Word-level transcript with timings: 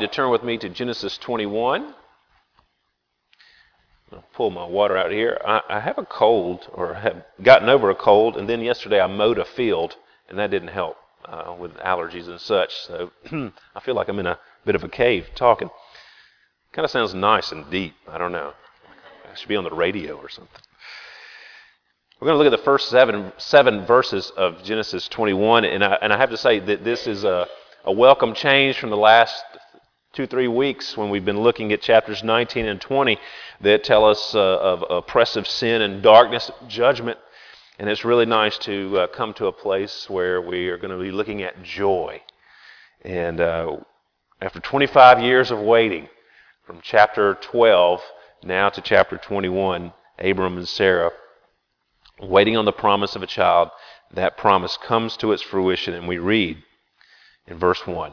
you 0.00 0.06
to 0.06 0.14
turn 0.14 0.30
with 0.30 0.44
me 0.44 0.56
to 0.58 0.68
Genesis 0.68 1.18
21. 1.18 1.92
I'll 4.12 4.24
pull 4.32 4.50
my 4.50 4.64
water 4.64 4.96
out 4.96 5.10
here. 5.10 5.40
I, 5.44 5.60
I 5.68 5.80
have 5.80 5.98
a 5.98 6.04
cold, 6.04 6.68
or 6.72 6.94
have 6.94 7.24
gotten 7.42 7.68
over 7.68 7.90
a 7.90 7.96
cold, 7.96 8.36
and 8.36 8.48
then 8.48 8.60
yesterday 8.60 9.00
I 9.00 9.08
mowed 9.08 9.38
a 9.38 9.44
field, 9.44 9.96
and 10.28 10.38
that 10.38 10.52
didn't 10.52 10.68
help 10.68 10.96
uh, 11.24 11.54
with 11.58 11.74
allergies 11.78 12.28
and 12.28 12.40
such. 12.40 12.72
So 12.86 13.10
I 13.74 13.80
feel 13.80 13.94
like 13.96 14.08
I'm 14.08 14.20
in 14.20 14.26
a 14.26 14.38
bit 14.64 14.76
of 14.76 14.84
a 14.84 14.88
cave 14.88 15.26
talking. 15.34 15.68
Kind 16.72 16.84
of 16.84 16.90
sounds 16.92 17.12
nice 17.12 17.50
and 17.50 17.68
deep. 17.70 17.94
I 18.06 18.18
don't 18.18 18.32
know. 18.32 18.52
I 19.28 19.34
should 19.34 19.48
be 19.48 19.56
on 19.56 19.64
the 19.64 19.70
radio 19.70 20.16
or 20.16 20.28
something. 20.28 20.62
We're 22.20 22.26
going 22.26 22.38
to 22.38 22.44
look 22.44 22.52
at 22.52 22.56
the 22.56 22.64
first 22.64 22.88
seven, 22.88 23.32
seven 23.36 23.84
verses 23.84 24.30
of 24.36 24.62
Genesis 24.62 25.08
21, 25.08 25.64
and 25.64 25.84
I, 25.84 25.98
and 26.00 26.12
I 26.12 26.18
have 26.18 26.30
to 26.30 26.36
say 26.36 26.60
that 26.60 26.84
this 26.84 27.08
is 27.08 27.24
a, 27.24 27.48
a 27.84 27.92
welcome 27.92 28.34
change 28.34 28.78
from 28.78 28.90
the 28.90 28.96
last 28.96 29.42
two, 30.12 30.26
three 30.26 30.48
weeks 30.48 30.96
when 30.96 31.10
we've 31.10 31.24
been 31.24 31.40
looking 31.40 31.72
at 31.72 31.82
chapters 31.82 32.22
19 32.22 32.66
and 32.66 32.80
20 32.80 33.18
that 33.60 33.84
tell 33.84 34.04
us 34.04 34.34
uh, 34.34 34.38
of 34.38 34.84
oppressive 34.88 35.46
sin 35.46 35.82
and 35.82 36.02
darkness, 36.02 36.50
judgment. 36.66 37.18
And 37.78 37.88
it's 37.88 38.04
really 38.04 38.26
nice 38.26 38.58
to 38.58 38.98
uh, 38.98 39.06
come 39.08 39.34
to 39.34 39.46
a 39.46 39.52
place 39.52 40.08
where 40.08 40.40
we 40.40 40.68
are 40.68 40.78
going 40.78 40.96
to 40.96 41.02
be 41.02 41.12
looking 41.12 41.42
at 41.42 41.62
joy. 41.62 42.22
And 43.02 43.40
uh, 43.40 43.76
after 44.40 44.60
25 44.60 45.20
years 45.20 45.50
of 45.50 45.60
waiting, 45.60 46.08
from 46.64 46.80
chapter 46.82 47.34
12 47.40 48.02
now 48.42 48.68
to 48.70 48.80
chapter 48.80 49.16
21, 49.16 49.92
Abram 50.18 50.56
and 50.56 50.68
Sarah 50.68 51.12
waiting 52.20 52.56
on 52.56 52.64
the 52.64 52.72
promise 52.72 53.14
of 53.14 53.22
a 53.22 53.26
child, 53.26 53.70
that 54.12 54.36
promise 54.36 54.76
comes 54.76 55.16
to 55.18 55.32
its 55.32 55.42
fruition, 55.42 55.94
and 55.94 56.08
we 56.08 56.18
read 56.18 56.62
in 57.46 57.58
verse 57.58 57.86
1 57.86 58.12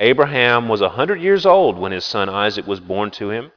Abraham 0.00 0.66
was 0.66 0.80
a 0.80 0.88
hundred 0.88 1.20
years 1.20 1.44
old 1.44 1.78
when 1.78 1.92
his 1.92 2.06
son 2.06 2.30
Isaac 2.30 2.66
was 2.66 2.80
born 2.80 3.10
to 3.12 3.30
him. 3.30 3.52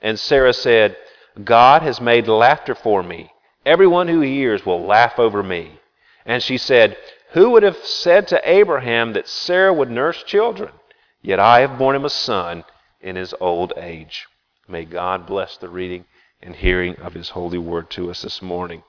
And 0.00 0.18
Sarah 0.18 0.52
said, 0.52 0.96
God 1.42 1.82
has 1.82 2.00
made 2.00 2.28
laughter 2.28 2.76
for 2.76 3.02
me. 3.02 3.32
Everyone 3.66 4.06
who 4.06 4.20
hears 4.20 4.64
will 4.64 4.80
laugh 4.86 5.18
over 5.18 5.42
me. 5.42 5.80
And 6.24 6.42
she 6.42 6.56
said, 6.56 6.96
Who 7.32 7.50
would 7.50 7.64
have 7.64 7.76
said 7.78 8.28
to 8.28 8.40
Abraham 8.48 9.12
that 9.14 9.28
Sarah 9.28 9.72
would 9.74 9.90
nurse 9.90 10.22
children? 10.22 10.70
Yet 11.22 11.40
I 11.40 11.60
have 11.60 11.76
borne 11.76 11.96
him 11.96 12.04
a 12.04 12.10
son 12.10 12.64
in 13.00 13.16
his 13.16 13.34
old 13.40 13.72
age. 13.76 14.26
May 14.68 14.84
God 14.84 15.26
bless 15.26 15.56
the 15.56 15.68
reading 15.68 16.04
and 16.40 16.54
hearing 16.54 16.96
of 16.96 17.14
his 17.14 17.30
holy 17.30 17.58
word 17.58 17.90
to 17.90 18.10
us 18.10 18.22
this 18.22 18.40
morning. 18.40 18.84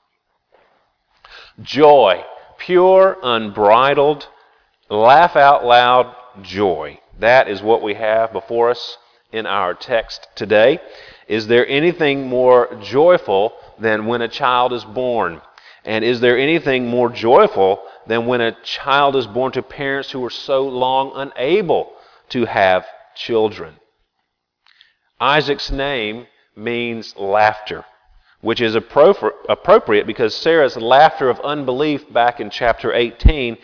Joy, 1.60 2.24
pure, 2.58 3.18
unbridled, 3.22 4.28
laugh 4.88 5.36
out 5.36 5.64
loud 5.64 6.14
joy. 6.40 6.98
That 7.18 7.48
is 7.48 7.62
what 7.62 7.82
we 7.82 7.94
have 7.94 8.32
before 8.32 8.70
us 8.70 8.96
in 9.32 9.46
our 9.46 9.74
text 9.74 10.28
today. 10.34 10.78
Is 11.28 11.46
there 11.46 11.66
anything 11.66 12.26
more 12.28 12.74
joyful 12.82 13.54
than 13.78 14.06
when 14.06 14.22
a 14.22 14.28
child 14.28 14.72
is 14.72 14.84
born? 14.84 15.40
And 15.84 16.04
is 16.04 16.20
there 16.20 16.38
anything 16.38 16.86
more 16.86 17.10
joyful 17.10 17.82
than 18.06 18.26
when 18.26 18.40
a 18.40 18.56
child 18.62 19.16
is 19.16 19.26
born 19.26 19.52
to 19.52 19.62
parents 19.62 20.10
who 20.10 20.20
were 20.20 20.30
so 20.30 20.66
long 20.68 21.12
unable 21.14 21.92
to 22.30 22.44
have 22.44 22.86
children? 23.14 23.76
Isaac's 25.20 25.70
name 25.70 26.26
means 26.56 27.16
laughter 27.16 27.84
which 28.42 28.60
is 28.60 28.74
appropriate 28.74 30.06
because 30.06 30.34
Sarah's 30.34 30.76
laughter 30.76 31.30
of 31.30 31.40
unbelief 31.40 32.12
back 32.12 32.40
in 32.40 32.50
chapter 32.50 32.92
18 32.92 33.56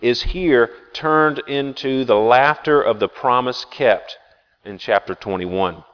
is 0.00 0.22
here 0.22 0.70
turned 0.92 1.38
into 1.46 2.04
the 2.04 2.16
laughter 2.16 2.80
of 2.80 3.00
the 3.00 3.08
promise 3.08 3.64
kept 3.70 4.18
in 4.64 4.78
chapter 4.78 5.14
21. 5.14 5.84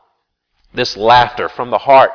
This 0.72 0.96
laughter 0.96 1.48
from 1.48 1.70
the 1.70 1.78
heart, 1.78 2.12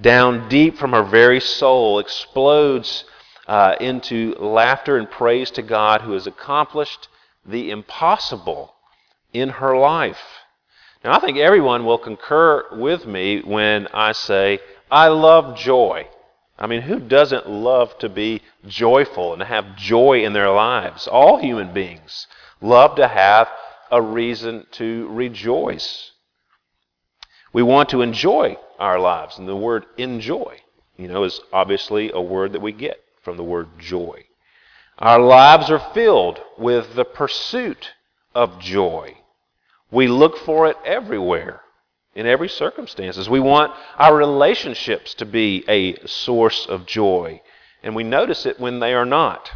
down 0.00 0.48
deep 0.48 0.76
from 0.76 0.92
her 0.92 1.02
very 1.02 1.40
soul, 1.40 1.98
explodes 1.98 3.04
uh, 3.46 3.76
into 3.80 4.34
laughter 4.38 4.96
and 4.96 5.10
praise 5.10 5.50
to 5.52 5.62
God 5.62 6.02
who 6.02 6.12
has 6.12 6.26
accomplished 6.26 7.08
the 7.46 7.70
impossible 7.70 8.74
in 9.32 9.48
her 9.48 9.76
life. 9.76 10.20
Now, 11.04 11.12
I 11.12 11.20
think 11.20 11.38
everyone 11.38 11.84
will 11.84 11.98
concur 11.98 12.66
with 12.72 13.06
me 13.06 13.40
when 13.40 13.86
I 13.94 14.12
say, 14.12 14.58
I 14.90 15.08
love 15.08 15.56
joy. 15.56 16.08
I 16.58 16.66
mean, 16.66 16.82
who 16.82 16.98
doesn't 16.98 17.48
love 17.48 17.96
to 17.98 18.08
be 18.08 18.42
joyful 18.66 19.32
and 19.32 19.42
have 19.42 19.76
joy 19.76 20.24
in 20.24 20.32
their 20.32 20.50
lives? 20.50 21.06
All 21.06 21.38
human 21.38 21.72
beings 21.72 22.26
love 22.60 22.96
to 22.96 23.06
have 23.06 23.48
a 23.90 24.02
reason 24.02 24.66
to 24.72 25.06
rejoice. 25.08 26.12
We 27.52 27.62
want 27.62 27.88
to 27.90 28.02
enjoy 28.02 28.58
our 28.78 28.98
lives, 28.98 29.38
and 29.38 29.48
the 29.48 29.56
word 29.56 29.86
enjoy, 29.96 30.58
you 30.96 31.08
know, 31.08 31.24
is 31.24 31.40
obviously 31.52 32.10
a 32.12 32.20
word 32.20 32.52
that 32.52 32.62
we 32.62 32.72
get 32.72 33.02
from 33.22 33.36
the 33.36 33.44
word 33.44 33.68
joy. 33.78 34.24
Our 34.98 35.20
lives 35.20 35.70
are 35.70 35.92
filled 35.94 36.40
with 36.58 36.94
the 36.94 37.04
pursuit 37.04 37.92
of 38.34 38.58
joy. 38.58 39.16
We 39.90 40.08
look 40.08 40.36
for 40.36 40.66
it 40.66 40.76
everywhere 40.84 41.62
in 42.18 42.26
every 42.26 42.48
circumstances. 42.48 43.30
We 43.30 43.38
want 43.38 43.72
our 43.96 44.16
relationships 44.16 45.14
to 45.14 45.24
be 45.24 45.64
a 45.68 46.04
source 46.04 46.66
of 46.66 46.84
joy, 46.84 47.40
and 47.80 47.94
we 47.94 48.02
notice 48.02 48.44
it 48.44 48.58
when 48.58 48.80
they 48.80 48.92
are 48.92 49.06
not. 49.06 49.48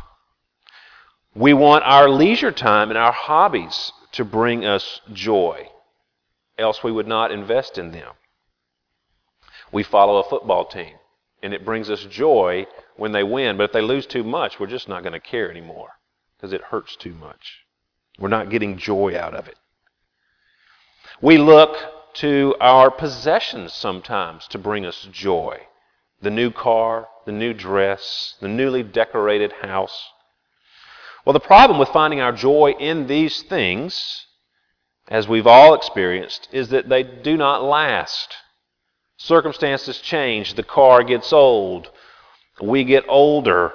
We 1.35 1.55
want 1.55 1.83
our 1.85 2.09
leisure 2.09 2.53
time 2.53 2.91
and 2.91 2.97
our 2.97 3.11
hobbies 3.11 3.91
to 4.13 4.25
bring 4.25 4.65
us 4.65 5.01
joy, 5.13 5.71
else 6.57 6.85
we 6.85 6.93
would 6.93 7.09
not 7.09 7.33
invest 7.33 7.79
in 7.79 7.91
them. 7.91 8.13
We 9.73 9.83
follow 9.83 10.19
a 10.19 10.29
football 10.29 10.65
team, 10.65 10.95
and 11.43 11.53
it 11.53 11.65
brings 11.65 11.91
us 11.91 12.05
joy 12.05 12.69
when 12.95 13.11
they 13.11 13.25
win, 13.25 13.57
but 13.57 13.65
if 13.65 13.73
they 13.73 13.81
lose 13.81 14.07
too 14.07 14.23
much, 14.23 14.61
we're 14.61 14.69
just 14.69 14.89
not 14.89 15.03
going 15.03 15.15
to 15.15 15.21
care 15.21 15.51
anymore 15.51 15.99
because 16.37 16.53
it 16.53 16.63
hurts 16.63 16.95
too 16.95 17.15
much. 17.15 17.65
We're 18.21 18.29
not 18.29 18.51
getting 18.51 18.79
joy 18.79 19.19
out 19.19 19.35
of 19.35 19.49
it. 19.49 19.59
We 21.21 21.39
look 21.39 21.77
to 22.15 22.55
our 22.61 22.91
possessions 22.91 23.73
sometimes 23.73 24.47
to 24.49 24.59
bring 24.59 24.85
us 24.87 25.09
joy 25.11 25.61
the 26.23 26.31
new 26.31 26.51
car, 26.51 27.09
the 27.27 27.33
new 27.33 27.53
dress, 27.53 28.37
the 28.41 28.49
newly 28.49 28.83
decorated 28.83 29.53
house. 29.61 30.11
Well, 31.25 31.33
the 31.33 31.41
problem 31.41 31.79
with 31.79 31.89
finding 31.89 32.21
our 32.21 32.33
joy 32.33 32.75
in 32.79 33.07
these 33.07 33.43
things, 33.43 34.27
as 35.09 35.29
we've 35.29 35.47
all 35.47 35.75
experienced, 35.75 36.49
is 36.53 36.69
that 36.69 36.89
they 36.89 37.03
do 37.03 37.37
not 37.37 37.63
last. 37.63 38.37
Circumstances 39.17 39.99
change, 39.99 40.55
the 40.55 40.63
car 40.63 41.03
gets 41.03 41.33
old, 41.33 41.91
we 42.61 42.85
get 42.85 43.05
older, 43.09 43.73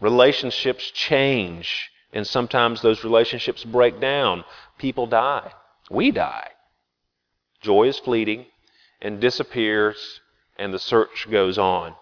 relationships 0.00 0.90
change, 0.90 1.90
and 2.12 2.26
sometimes 2.26 2.80
those 2.80 3.04
relationships 3.04 3.64
break 3.64 4.00
down. 4.00 4.44
People 4.78 5.06
die. 5.06 5.52
We 5.90 6.10
die. 6.10 6.50
Joy 7.60 7.88
is 7.88 7.98
fleeting 7.98 8.46
and 9.00 9.20
disappears, 9.20 10.20
and 10.58 10.72
the 10.72 10.78
search 10.78 11.28
goes 11.30 11.58
on. 11.58 11.94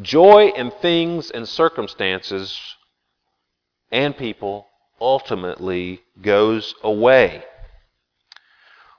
Joy 0.00 0.48
in 0.48 0.70
things 0.70 1.30
and 1.30 1.48
circumstances 1.48 2.76
and 3.90 4.16
people 4.16 4.66
ultimately 5.00 6.02
goes 6.20 6.74
away. 6.82 7.44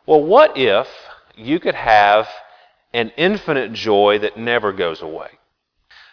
Well, 0.06 0.24
what 0.24 0.58
if 0.58 0.88
you 1.36 1.60
could 1.60 1.76
have 1.76 2.28
an 2.94 3.12
infinite 3.18 3.74
joy 3.74 4.20
that 4.20 4.38
never 4.38 4.72
goes 4.72 5.02
away? 5.02 5.30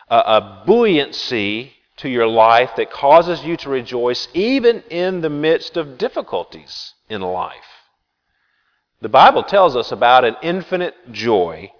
A, 0.08 0.16
a, 0.16 0.62
buoyancy 0.66 1.72
to 1.96 2.08
your 2.08 2.26
life 2.26 2.72
that 2.76 2.90
causes 2.90 3.44
you 3.44 3.56
to 3.58 3.70
rejoice 3.70 4.28
even 4.34 4.82
in 4.90 5.20
the 5.20 5.30
midst 5.30 5.76
of 5.76 5.96
difficulties 5.96 6.92
in 7.08 7.20
life. 7.22 7.73
The 9.04 9.10
Bible 9.10 9.42
tells 9.42 9.76
us 9.76 9.92
about 9.92 10.24
an 10.24 10.34
infinite 10.40 10.94
joy 11.12 11.70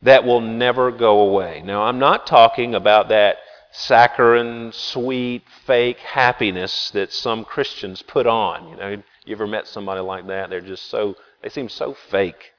that 0.00 0.24
will 0.24 0.40
never 0.40 0.90
go 0.90 1.20
away. 1.20 1.60
Now, 1.62 1.82
I'm 1.82 1.98
not 1.98 2.26
talking 2.26 2.74
about 2.74 3.10
that 3.10 3.36
saccharine, 3.72 4.72
sweet, 4.72 5.42
fake 5.66 5.98
happiness 5.98 6.88
that 6.92 7.12
some 7.12 7.44
Christians 7.44 8.00
put 8.00 8.26
on. 8.26 8.70
You 8.70 8.76
know, 8.76 8.88
you 9.26 9.34
ever 9.34 9.46
met 9.46 9.68
somebody 9.68 10.00
like 10.00 10.28
that? 10.28 10.48
They're 10.48 10.62
just 10.62 10.88
so, 10.88 11.16
they 11.42 11.50
seem 11.50 11.68
so 11.68 11.92
fake. 11.92 12.52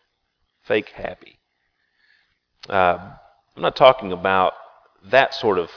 fake 0.62 0.90
happy. 0.90 1.40
Uh, 2.70 3.00
I'm 3.56 3.64
not 3.64 3.76
talking 3.76 4.12
about 4.12 4.54
that 5.10 5.34
sort 5.34 5.58
of 5.58 5.72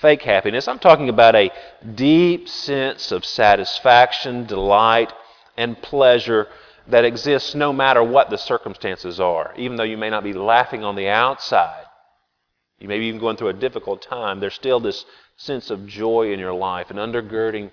fake 0.00 0.22
happiness. 0.22 0.66
I'm 0.66 0.78
talking 0.78 1.10
about 1.10 1.34
a 1.34 1.50
deep 1.94 2.48
sense 2.48 3.12
of 3.12 3.22
satisfaction, 3.26 4.46
delight, 4.46 5.12
and 5.58 5.82
pleasure 5.82 6.48
that 6.88 7.04
exists 7.04 7.54
no 7.54 7.72
matter 7.72 8.02
what 8.02 8.30
the 8.30 8.38
circumstances 8.38 9.20
are. 9.20 9.52
Even 9.56 9.76
though 9.76 9.84
you 9.84 9.96
may 9.96 10.10
not 10.10 10.24
be 10.24 10.32
laughing 10.32 10.84
on 10.84 10.96
the 10.96 11.08
outside, 11.08 11.84
you 12.78 12.88
may 12.88 12.98
be 12.98 13.06
even 13.06 13.20
going 13.20 13.36
through 13.36 13.48
a 13.48 13.54
difficult 13.54 14.02
time, 14.02 14.40
there's 14.40 14.54
still 14.54 14.80
this 14.80 15.04
sense 15.36 15.70
of 15.70 15.86
joy 15.86 16.32
in 16.32 16.38
your 16.38 16.52
life, 16.52 16.90
an 16.90 16.96
undergirding 16.96 17.70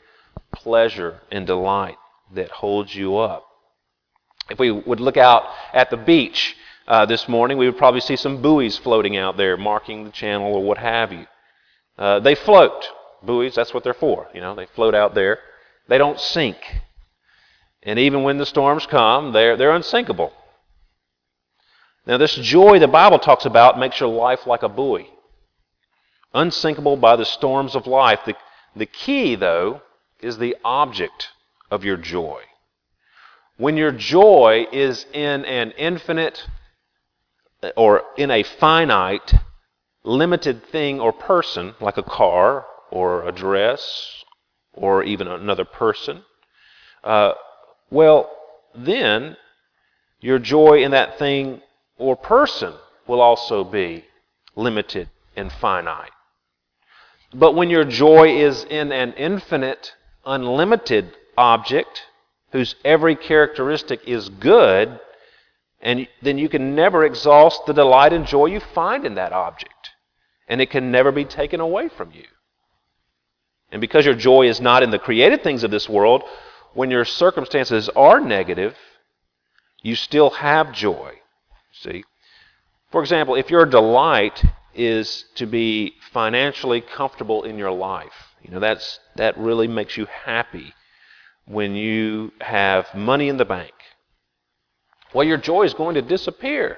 pleasure 0.53 1.21
and 1.31 1.47
delight 1.47 1.97
that 2.33 2.49
holds 2.49 2.95
you 2.95 3.17
up. 3.17 3.45
If 4.49 4.59
we 4.59 4.71
would 4.71 4.99
look 4.99 5.17
out 5.17 5.43
at 5.73 5.89
the 5.89 5.97
beach 5.97 6.55
uh, 6.87 7.05
this 7.05 7.27
morning, 7.27 7.57
we 7.57 7.65
would 7.65 7.77
probably 7.77 7.99
see 8.01 8.15
some 8.15 8.41
buoys 8.41 8.77
floating 8.77 9.17
out 9.17 9.37
there, 9.37 9.57
marking 9.57 10.05
the 10.05 10.11
channel 10.11 10.53
or 10.53 10.63
what 10.63 10.77
have 10.77 11.11
you. 11.11 11.25
Uh, 11.97 12.19
they 12.19 12.35
float. 12.35 12.87
Buoys, 13.23 13.55
that's 13.55 13.73
what 13.73 13.83
they're 13.83 13.93
for. 13.93 14.27
You 14.33 14.41
know, 14.41 14.55
they 14.55 14.67
float 14.67 14.95
out 14.95 15.15
there. 15.15 15.39
They 15.87 15.97
don't 15.97 16.19
sink. 16.19 16.57
And 17.87 17.97
even 17.99 18.23
when 18.23 18.37
the 18.37 18.45
storms 18.45 18.85
come, 18.85 19.31
they're, 19.31 19.55
they're 19.55 19.71
unsinkable. 19.73 20.33
Now, 22.05 22.17
this 22.17 22.35
joy 22.35 22.79
the 22.79 22.87
Bible 22.87 23.17
talks 23.17 23.45
about 23.45 23.79
makes 23.79 24.01
your 24.01 24.09
life 24.09 24.45
like 24.45 24.61
a 24.61 24.67
buoy, 24.69 25.09
unsinkable 26.33 26.97
by 26.97 27.15
the 27.15 27.23
storms 27.23 27.75
of 27.75 27.87
life. 27.87 28.19
The, 28.25 28.35
the 28.75 28.85
key, 28.85 29.35
though, 29.35 29.81
is 30.19 30.37
the 30.37 30.57
object 30.65 31.29
of 31.71 31.85
your 31.85 31.95
joy. 31.95 32.41
When 33.55 33.77
your 33.77 33.93
joy 33.93 34.67
is 34.73 35.05
in 35.13 35.45
an 35.45 35.71
infinite 35.71 36.45
or 37.77 38.03
in 38.17 38.31
a 38.31 38.43
finite, 38.43 39.33
limited 40.03 40.65
thing 40.65 40.99
or 40.99 41.13
person, 41.13 41.75
like 41.79 41.97
a 41.97 42.03
car 42.03 42.65
or 42.91 43.25
a 43.25 43.31
dress 43.31 44.25
or 44.73 45.03
even 45.03 45.29
another 45.29 45.65
person, 45.65 46.23
uh, 47.05 47.31
well, 47.89 48.29
then 48.75 49.37
your 50.19 50.39
joy 50.39 50.83
in 50.83 50.91
that 50.91 51.17
thing 51.17 51.61
or 51.97 52.15
person 52.15 52.73
will 53.07 53.21
also 53.21 53.63
be 53.63 54.05
limited 54.55 55.09
and 55.35 55.51
finite. 55.51 56.11
But 57.33 57.55
when 57.55 57.69
your 57.69 57.83
joy 57.83 58.37
is 58.37 58.63
in 58.63 58.91
an 58.91 59.13
infinite, 59.13 59.93
unlimited 60.25 61.15
object 61.37 62.03
whose 62.51 62.75
every 62.83 63.15
characteristic 63.15 64.07
is 64.07 64.29
good, 64.29 64.99
and 65.81 66.07
then 66.21 66.37
you 66.37 66.49
can 66.49 66.75
never 66.75 67.05
exhaust 67.05 67.65
the 67.65 67.73
delight 67.73 68.13
and 68.13 68.25
joy 68.25 68.45
you 68.45 68.59
find 68.59 69.05
in 69.05 69.15
that 69.15 69.33
object. 69.33 69.73
And 70.47 70.61
it 70.61 70.69
can 70.69 70.91
never 70.91 71.11
be 71.11 71.25
taken 71.25 71.59
away 71.59 71.89
from 71.89 72.11
you. 72.13 72.23
And 73.71 73.81
because 73.81 74.05
your 74.05 74.15
joy 74.15 74.47
is 74.47 74.61
not 74.61 74.81
in 74.81 74.91
the 74.91 74.99
created 74.99 75.43
things 75.43 75.63
of 75.63 75.71
this 75.71 75.89
world, 75.89 76.23
when 76.77 76.91
your 76.91 77.05
circumstances 77.05 77.89
are 77.95 78.19
negative, 78.19 78.75
you 79.81 79.95
still 79.95 80.29
have 80.29 80.71
joy. 80.71 81.11
See? 81.71 82.03
For 82.91 83.01
example, 83.01 83.33
if 83.33 83.49
your 83.49 83.65
delight 83.65 84.45
is 84.75 85.25
to 85.33 85.47
be 85.47 85.95
financially 86.11 86.81
comfortable 86.81 87.41
in 87.41 87.57
your 87.57 87.71
life, 87.71 88.35
you 88.43 88.51
know, 88.51 88.59
that's, 88.59 88.99
that 89.15 89.35
really 89.39 89.67
makes 89.67 89.97
you 89.97 90.05
happy 90.05 90.71
when 91.47 91.75
you 91.75 92.31
have 92.41 92.93
money 92.93 93.27
in 93.27 93.37
the 93.37 93.45
bank. 93.45 93.73
Well, 95.15 95.25
your 95.25 95.37
joy 95.37 95.63
is 95.63 95.73
going 95.73 95.95
to 95.95 96.03
disappear 96.03 96.77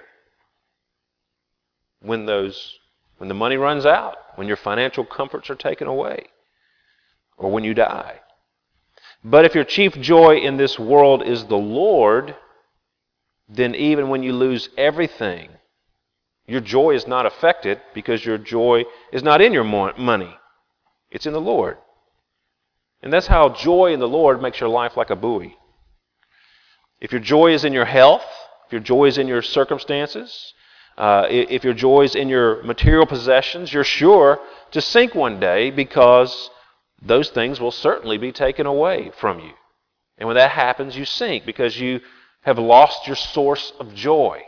when 2.02 2.26
those 2.26 2.80
when 3.18 3.28
the 3.28 3.36
money 3.36 3.58
runs 3.58 3.86
out, 3.86 4.16
when 4.36 4.48
your 4.48 4.56
financial 4.56 5.04
comforts 5.04 5.50
are 5.50 5.56
taken 5.56 5.88
away, 5.88 6.28
or 7.38 7.52
when 7.52 7.66
you 7.66 7.74
die. 7.74 8.22
But 9.24 9.46
if 9.46 9.56
your 9.56 9.64
chief 9.64 10.00
joy 10.00 10.38
in 10.38 10.58
this 10.58 10.80
world 10.80 11.24
is 11.24 11.46
the 11.46 11.58
Lord, 11.58 12.36
then 13.48 13.76
even 13.76 14.10
when 14.10 14.24
you 14.24 14.34
lose 14.34 14.70
everything, 14.78 15.50
your 16.48 16.62
joy 16.62 16.92
is 16.92 17.08
not 17.08 17.26
affected 17.26 17.82
because 17.94 18.26
your 18.26 18.38
joy 18.38 18.86
is 19.12 19.22
not 19.22 19.42
in 19.42 19.54
your 19.54 19.64
money. 19.64 20.38
It's 21.12 21.26
in 21.26 21.34
the 21.34 21.42
Lord. 21.42 21.78
And 23.02 23.14
that's 23.14 23.28
how 23.28 23.50
joy 23.50 23.94
in 23.94 24.00
the 24.00 24.08
Lord 24.08 24.42
makes 24.42 24.60
your 24.60 24.70
life 24.70 24.98
like 24.98 25.10
a 25.10 25.16
buoy. 25.16 25.58
If 27.00 27.12
your 27.12 27.22
joy 27.22 27.54
is 27.54 27.64
in 27.64 27.74
your 27.74 27.86
health, 27.86 28.26
if 28.66 28.74
your 28.74 28.82
joy 28.82 29.06
is 29.06 29.18
in 29.18 29.28
your 29.28 29.42
circumstances, 29.42 30.54
uh, 30.98 31.28
if 31.30 31.64
your 31.64 31.74
joy 31.74 32.02
is 32.02 32.16
in 32.16 32.28
your 32.28 32.62
material 32.64 33.06
possessions, 33.06 33.72
you're 33.72 33.84
sure 33.84 34.40
to 34.72 34.82
sink 34.82 35.16
one 35.16 35.40
day 35.40 35.72
because 35.72 36.50
those 37.02 37.30
things 37.30 37.60
will 37.60 37.72
certainly 37.72 38.18
be 38.18 38.32
taken 38.32 38.66
away 38.66 39.12
from 39.20 39.40
you. 39.40 39.52
And 40.18 40.28
when 40.28 40.36
that 40.36 40.52
happens, 40.52 40.98
you 40.98 41.06
sink 41.06 41.46
because 41.46 41.80
you 41.80 42.02
have 42.42 42.60
lost 42.60 43.08
your 43.08 43.16
source 43.16 43.72
of 43.80 43.94
joy. 43.94 44.42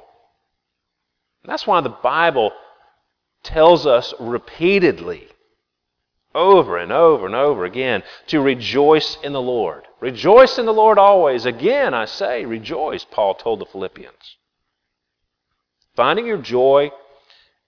And 1.43 1.51
that's 1.51 1.65
why 1.65 1.81
the 1.81 1.89
Bible 1.89 2.51
tells 3.43 3.87
us 3.87 4.13
repeatedly 4.19 5.27
over 6.33 6.77
and 6.77 6.91
over 6.91 7.25
and 7.25 7.35
over 7.35 7.65
again 7.65 8.03
to 8.27 8.41
rejoice 8.41 9.17
in 9.23 9.33
the 9.33 9.41
Lord. 9.41 9.83
Rejoice 9.99 10.57
in 10.57 10.65
the 10.65 10.73
Lord 10.73 10.97
always. 10.97 11.45
Again, 11.45 11.93
I 11.93 12.05
say, 12.05 12.45
rejoice, 12.45 13.05
Paul 13.05 13.35
told 13.35 13.59
the 13.59 13.65
Philippians. 13.65 14.37
Finding 15.95 16.25
your 16.25 16.37
joy 16.37 16.91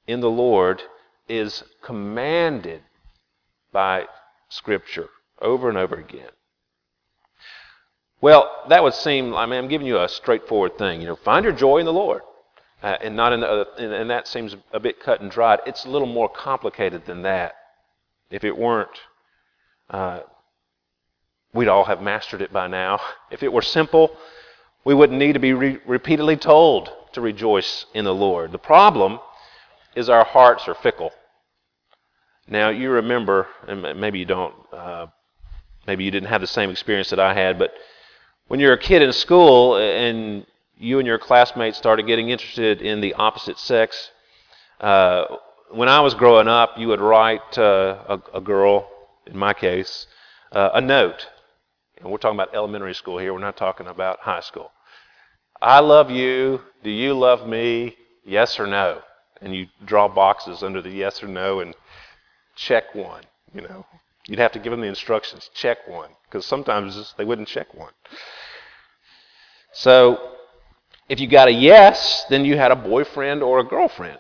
in 0.08 0.22
the 0.22 0.30
Lord 0.30 0.82
is 1.28 1.64
commanded 1.82 2.82
by 3.72 4.06
Scripture 4.54 5.10
over 5.42 5.70
and 5.70 5.78
over 5.78 5.96
again. 5.96 6.30
Well, 8.22 8.50
that 8.70 8.84
would 8.84 8.94
seem, 8.94 9.36
I 9.36 9.46
mean, 9.46 9.60
I'm 9.60 9.68
giving 9.68 9.88
you 9.88 10.00
a 10.00 10.08
straightforward 10.08 10.78
thing. 10.78 11.02
You 11.02 11.08
know, 11.08 11.16
find 11.16 11.44
your 11.44 11.54
joy 11.54 11.80
in 11.80 11.86
the 11.86 11.94
Lord. 11.94 12.22
Uh, 12.82 12.98
and 13.02 13.16
not 13.16 13.32
in 13.32 13.40
the 13.40 13.48
other, 13.48 13.66
and, 13.80 13.94
and 13.94 14.10
that 14.10 14.28
seems 14.28 14.58
a 14.74 14.80
bit 14.80 15.00
cut 15.00 15.22
and 15.22 15.32
dried. 15.32 15.60
It's 15.66 15.86
a 15.86 15.90
little 15.90 16.08
more 16.08 16.28
complicated 16.28 17.06
than 17.06 17.22
that. 17.22 17.56
If 18.30 18.44
it 18.44 18.58
weren't, 18.58 19.00
uh, 19.90 20.20
we'd 21.54 21.70
all 21.70 21.86
have 21.86 22.02
mastered 22.02 22.42
it 22.42 22.52
by 22.52 22.68
now. 22.68 23.00
If 23.32 23.42
it 23.42 23.54
were 23.54 23.62
simple, 23.62 24.18
we 24.84 24.94
wouldn't 24.94 25.18
need 25.18 25.32
to 25.32 25.40
be 25.40 25.54
re- 25.54 25.80
repeatedly 25.86 26.36
told 26.36 26.92
to 27.14 27.22
rejoice 27.22 27.86
in 27.94 28.04
the 28.04 28.14
Lord. 28.14 28.52
The 28.52 28.58
problem 28.58 29.20
is 29.96 30.10
our 30.10 30.26
hearts 30.26 30.68
are 30.68 30.76
fickle. 30.76 31.12
Now, 32.48 32.70
you 32.70 32.90
remember, 32.90 33.48
and 33.68 34.00
maybe 34.00 34.20
you 34.20 34.26
don't, 34.26 34.54
uh, 34.72 35.08
maybe 35.88 36.04
you 36.04 36.12
didn't 36.12 36.30
have 36.30 36.42
the 36.42 36.48
same 36.48 36.70
experience 36.70 37.10
that 37.12 37.20
I 37.20 37.34
had, 37.34 37.58
but 37.58 37.74
when 38.48 38.60
you're 38.60 38.74
a 38.74 38.80
kid 38.80 39.02
in 39.02 39.14
school 39.14 39.78
and 39.78 40.46
you 40.78 41.00
and 41.00 41.08
your 41.08 41.18
classmates 41.18 41.78
started 41.78 42.06
getting 42.06 42.30
interested 42.30 42.82
in 42.82 43.00
the 43.00 43.14
opposite 43.14 43.58
sex, 43.58 44.12
uh, 44.82 45.38
when 45.72 45.88
I 45.88 46.02
was 46.02 46.14
growing 46.14 46.48
up, 46.48 46.78
you 46.78 46.90
would 46.90 47.00
write 47.00 47.58
uh, 47.58 48.20
a, 48.34 48.38
a, 48.38 48.42
girl, 48.42 48.90
in 49.26 49.38
my 49.38 49.54
case, 49.54 50.06
uh, 50.52 50.72
a 50.74 50.82
note. 50.82 51.28
And 51.98 52.12
we're 52.12 52.18
talking 52.18 52.38
about 52.38 52.54
elementary 52.54 52.94
school 52.94 53.18
here. 53.18 53.34
We're 53.34 53.40
not 53.40 53.58
talking 53.58 53.88
about 53.88 54.20
high 54.20 54.42
school. 54.42 54.72
I 55.62 55.80
love 55.80 56.12
you. 56.12 56.62
Do 56.84 56.90
you 56.90 57.14
love 57.14 57.48
me? 57.48 57.96
Yes 58.26 58.60
or 58.60 58.68
no? 58.68 59.02
And 59.42 59.56
you 59.56 59.68
draw 59.86 60.10
boxes 60.10 60.62
under 60.62 60.82
the 60.82 60.92
yes 60.92 61.24
or 61.24 61.28
no 61.28 61.62
and 61.62 61.74
check 62.56 62.94
one. 62.96 63.24
You 63.54 63.62
know, 63.62 63.86
you'd 64.28 64.40
have 64.40 64.52
to 64.54 64.60
give 64.60 64.72
them 64.72 64.82
the 64.82 64.88
instructions. 64.88 65.50
Check 65.54 65.88
one, 65.88 66.10
because 66.26 66.46
sometimes 66.46 67.14
they 67.18 67.26
wouldn't 67.26 67.48
check 67.48 67.74
one. 67.74 67.94
So, 69.74 70.34
if 71.10 71.20
you 71.20 71.28
got 71.28 71.48
a 71.48 71.52
yes, 71.52 72.26
then 72.30 72.46
you 72.46 72.58
had 72.58 72.72
a 72.72 72.76
boyfriend 72.76 73.44
or 73.44 73.60
a 73.60 73.64
girlfriend. 73.64 74.20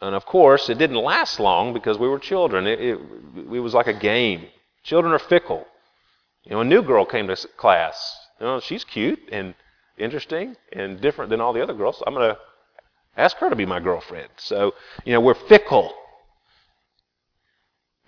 And 0.00 0.14
of 0.14 0.24
course, 0.24 0.68
it 0.70 0.78
didn't 0.78 0.96
last 0.96 1.38
long 1.38 1.74
because 1.74 1.98
we 1.98 2.08
were 2.08 2.18
children. 2.18 2.66
It, 2.66 2.80
it, 2.80 2.98
it, 3.36 3.60
was 3.60 3.74
like 3.74 3.86
a 3.86 3.92
game. 3.92 4.46
Children 4.82 5.12
are 5.12 5.18
fickle. 5.18 5.66
You 6.44 6.52
know, 6.52 6.60
a 6.60 6.64
new 6.64 6.82
girl 6.82 7.04
came 7.04 7.28
to 7.28 7.36
class. 7.56 8.16
You 8.40 8.46
know, 8.46 8.60
she's 8.60 8.82
cute 8.82 9.20
and 9.30 9.54
interesting 9.98 10.56
and 10.72 11.00
different 11.00 11.30
than 11.30 11.40
all 11.40 11.52
the 11.52 11.62
other 11.62 11.74
girls. 11.74 12.02
I'm 12.06 12.14
going 12.14 12.30
to 12.30 12.38
ask 13.16 13.36
her 13.36 13.50
to 13.50 13.56
be 13.56 13.66
my 13.66 13.78
girlfriend. 13.78 14.28
So, 14.36 14.72
you 15.04 15.12
know, 15.12 15.20
we're 15.20 15.34
fickle. 15.34 15.92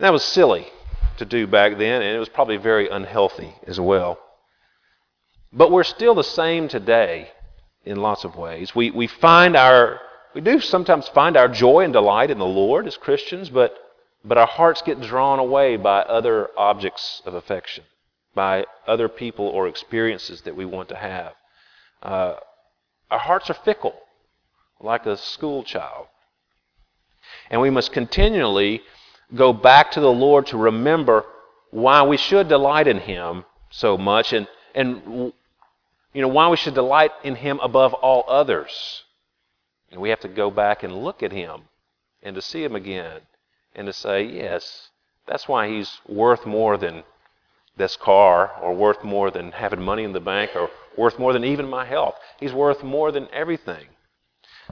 That 0.03 0.13
was 0.13 0.25
silly 0.25 0.67
to 1.19 1.25
do 1.25 1.47
back 1.47 1.79
then, 1.79 2.03
and 2.03 2.17
it 2.17 2.19
was 2.19 2.29
probably 2.29 2.57
very 2.57 2.89
unhealthy 2.89 3.55
as 3.69 3.79
well. 3.79 4.19
But 5.53 5.71
we're 5.71 5.85
still 5.85 6.17
the 6.17 6.25
same 6.25 6.67
today 6.67 7.31
in 7.85 7.99
lots 7.99 8.25
of 8.25 8.35
ways. 8.35 8.75
We, 8.75 8.91
we 8.91 9.07
find 9.07 9.57
our 9.57 10.01
we 10.35 10.41
do 10.41 10.59
sometimes 10.59 11.07
find 11.07 11.37
our 11.37 11.47
joy 11.47 11.85
and 11.85 11.93
delight 11.93 12.33
in 12.33 12.39
the 12.39 12.45
Lord 12.45 12.89
as 12.89 12.97
Christians, 12.97 13.49
but, 13.49 13.77
but 14.25 14.39
our 14.39 14.47
hearts 14.49 14.83
get 14.83 15.01
drawn 15.01 15.39
away 15.39 15.77
by 15.77 16.01
other 16.01 16.49
objects 16.59 17.23
of 17.25 17.35
affection, 17.35 17.85
by 18.35 18.67
other 18.89 19.09
people 19.09 19.47
or 19.47 19.69
experiences 19.69 20.41
that 20.41 20.57
we 20.57 20.65
want 20.65 20.89
to 20.89 20.97
have. 20.97 21.35
Uh, 22.03 22.35
our 23.09 23.21
hearts 23.21 23.51
are 23.51 23.55
fickle. 23.55 23.95
like 24.81 25.07
a 25.07 25.17
school 25.17 25.63
child. 25.63 26.09
And 27.51 27.61
we 27.61 27.71
must 27.71 27.93
continually 27.93 28.83
go 29.35 29.53
back 29.53 29.93
to 29.93 30.01
the 30.01 30.13
Lord 30.13 30.47
to 30.49 30.57
remember 30.57 31.25
why 31.71 32.03
we 32.03 32.17
should 32.17 32.49
delight 32.49 32.87
in 32.87 32.99
Him 32.99 33.45
so 33.71 33.97
much 33.97 34.33
and, 34.33 34.47
and 34.75 35.33
you 36.13 36.21
know, 36.21 36.29
why 36.29 36.49
we 36.49 36.57
should 36.57 36.75
delight 36.75 37.13
in 37.25 37.37
Him 37.37 37.59
above 37.63 37.95
all 37.95 38.25
others. 38.29 39.05
And 39.91 40.01
we 40.01 40.11
have 40.11 40.21
to 40.21 40.29
go 40.29 40.51
back 40.51 40.83
and 40.83 41.03
look 41.03 41.23
at 41.23 41.33
Him 41.33 41.63
and 42.23 42.35
to 42.35 42.43
see 42.43 42.63
Him 42.63 42.77
again 42.77 43.21
and 43.75 43.87
to 43.87 43.93
say, 43.93 44.23
yes, 44.25 44.91
that's 45.27 45.49
why 45.49 45.69
He's 45.69 46.01
worth 46.07 46.45
more 46.45 46.77
than 46.77 47.05
this 47.77 47.97
car 47.97 48.53
or 48.61 48.75
worth 48.75 49.03
more 49.03 49.31
than 49.31 49.53
having 49.53 49.81
money 49.81 50.05
in 50.05 50.13
the 50.13 50.21
bank 50.21 50.51
or 50.55 50.71
worth 50.97 51.19
more 51.19 51.33
than 51.33 51.45
even 51.45 51.69
my 51.69 51.87
health. 51.87 52.17
He's 52.39 52.53
worth 52.53 52.83
more 52.83 53.11
than 53.11 53.29
everything. 53.33 53.87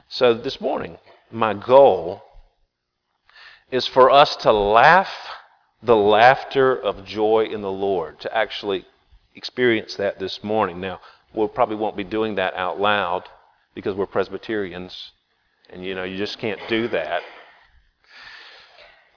So 0.07 0.35
this 0.35 0.61
morning, 0.61 0.97
my 1.31 1.53
goal 1.53 2.21
is 3.71 3.87
for 3.87 4.11
us 4.11 4.35
to 4.37 4.51
laugh 4.51 5.11
the 5.81 5.95
laughter 5.95 6.75
of 6.75 7.05
joy 7.05 7.45
in 7.45 7.61
the 7.61 7.71
Lord, 7.71 8.19
to 8.19 8.37
actually 8.37 8.85
experience 9.33 9.95
that 9.95 10.19
this 10.19 10.43
morning. 10.43 10.79
Now, 10.79 10.99
we 11.33 11.47
probably 11.47 11.77
won't 11.77 11.97
be 11.97 12.03
doing 12.03 12.35
that 12.35 12.53
out 12.55 12.79
loud 12.79 13.23
because 13.73 13.95
we're 13.95 14.05
Presbyterians, 14.05 15.11
and 15.69 15.83
you 15.83 15.95
know, 15.95 16.03
you 16.03 16.17
just 16.17 16.37
can't 16.37 16.59
do 16.67 16.87
that. 16.89 17.23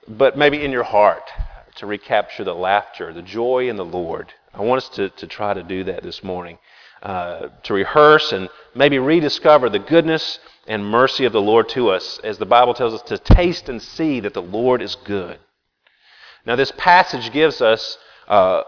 But 0.07 0.37
maybe 0.37 0.63
in 0.63 0.71
your 0.71 0.83
heart, 0.83 1.29
to 1.75 1.85
recapture 1.85 2.43
the 2.43 2.55
laughter, 2.55 3.11
the 3.11 3.21
joy 3.21 3.67
in 3.69 3.75
the 3.75 3.85
Lord. 3.85 4.33
I 4.53 4.61
want 4.61 4.77
us 4.77 4.89
to, 4.89 5.09
to 5.09 5.27
try 5.27 5.53
to 5.53 5.63
do 5.63 5.83
that 5.83 6.03
this 6.03 6.23
morning. 6.23 6.57
Uh, 7.05 7.49
to 7.61 7.75
rehearse 7.75 8.31
and 8.31 8.49
maybe 8.73 8.97
rediscover 8.97 9.69
the 9.69 9.77
goodness 9.77 10.39
and 10.65 10.83
mercy 10.83 11.23
of 11.25 11.33
the 11.33 11.41
Lord 11.41 11.69
to 11.69 11.91
us, 11.91 12.19
as 12.23 12.39
the 12.39 12.47
Bible 12.47 12.73
tells 12.73 12.95
us 12.95 13.03
to 13.03 13.19
taste 13.19 13.69
and 13.69 13.79
see 13.79 14.19
that 14.21 14.33
the 14.33 14.41
Lord 14.41 14.81
is 14.81 14.95
good. 14.95 15.37
Now, 16.47 16.55
this 16.55 16.71
passage 16.71 17.31
gives 17.31 17.61
us 17.61 17.99
uh, 18.27 18.63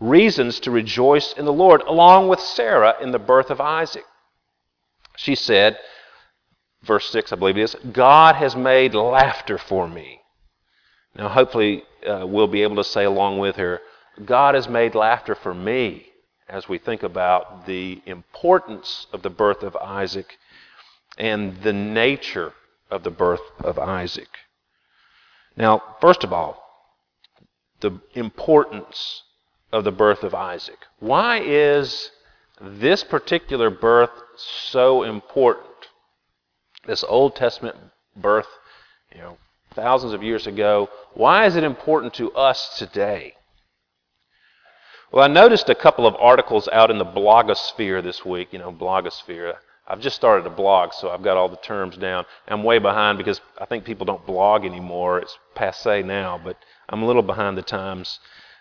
reasons 0.00 0.58
to 0.58 0.72
rejoice 0.72 1.34
in 1.34 1.44
the 1.44 1.52
Lord, 1.52 1.82
along 1.82 2.26
with 2.26 2.40
Sarah 2.40 2.96
in 3.00 3.12
the 3.12 3.20
birth 3.20 3.48
of 3.48 3.60
Isaac. 3.60 4.06
She 5.16 5.36
said, 5.36 5.78
verse 6.82 7.08
6, 7.10 7.32
I 7.32 7.36
believe 7.36 7.58
it 7.58 7.62
is, 7.62 7.76
God 7.92 8.34
has 8.34 8.56
made 8.56 8.92
laughter 8.92 9.56
for 9.56 9.86
me. 9.86 10.18
Now, 11.14 11.28
hopefully, 11.28 11.84
uh, 12.04 12.26
we'll 12.26 12.48
be 12.48 12.64
able 12.64 12.74
to 12.74 12.82
say 12.82 13.04
along 13.04 13.38
with 13.38 13.54
her, 13.54 13.82
God 14.24 14.56
has 14.56 14.68
made 14.68 14.96
laughter 14.96 15.36
for 15.36 15.54
me 15.54 16.08
as 16.52 16.68
we 16.68 16.76
think 16.76 17.02
about 17.02 17.64
the 17.64 18.02
importance 18.04 19.06
of 19.10 19.22
the 19.22 19.30
birth 19.30 19.62
of 19.62 19.74
Isaac 19.76 20.36
and 21.16 21.62
the 21.62 21.72
nature 21.72 22.52
of 22.90 23.04
the 23.04 23.10
birth 23.10 23.40
of 23.60 23.78
Isaac. 23.78 24.28
Now, 25.56 25.82
first 26.02 26.22
of 26.22 26.32
all, 26.32 26.62
the 27.80 27.98
importance 28.12 29.22
of 29.72 29.84
the 29.84 29.92
birth 29.92 30.22
of 30.22 30.34
Isaac. 30.34 30.78
Why 31.00 31.40
is 31.40 32.10
this 32.60 33.02
particular 33.02 33.70
birth 33.70 34.10
so 34.36 35.04
important? 35.04 35.68
This 36.86 37.02
Old 37.02 37.34
Testament 37.34 37.76
birth, 38.14 38.48
you 39.14 39.22
know, 39.22 39.38
thousands 39.74 40.12
of 40.12 40.22
years 40.22 40.46
ago. 40.46 40.90
Why 41.14 41.46
is 41.46 41.56
it 41.56 41.64
important 41.64 42.12
to 42.14 42.30
us 42.32 42.76
today? 42.76 43.36
Well, 45.12 45.22
I 45.22 45.28
noticed 45.28 45.68
a 45.68 45.74
couple 45.74 46.06
of 46.06 46.16
articles 46.18 46.70
out 46.72 46.90
in 46.90 46.96
the 46.96 47.04
blogosphere 47.04 48.02
this 48.02 48.24
week. 48.24 48.50
You 48.50 48.58
know, 48.58 48.72
blogosphere. 48.72 49.56
I've 49.86 50.00
just 50.00 50.16
started 50.16 50.46
a 50.46 50.50
blog, 50.50 50.94
so 50.94 51.10
I've 51.10 51.22
got 51.22 51.36
all 51.36 51.50
the 51.50 51.58
terms 51.58 51.98
down. 51.98 52.24
I'm 52.48 52.64
way 52.64 52.78
behind 52.78 53.18
because 53.18 53.42
I 53.58 53.66
think 53.66 53.84
people 53.84 54.06
don't 54.06 54.24
blog 54.24 54.64
anymore. 54.64 55.18
It's 55.18 55.38
passe 55.54 56.02
now, 56.02 56.40
but 56.42 56.56
I'm 56.88 57.02
a 57.02 57.06
little 57.06 57.20
behind 57.20 57.58
the 57.58 57.62
times. 57.62 58.20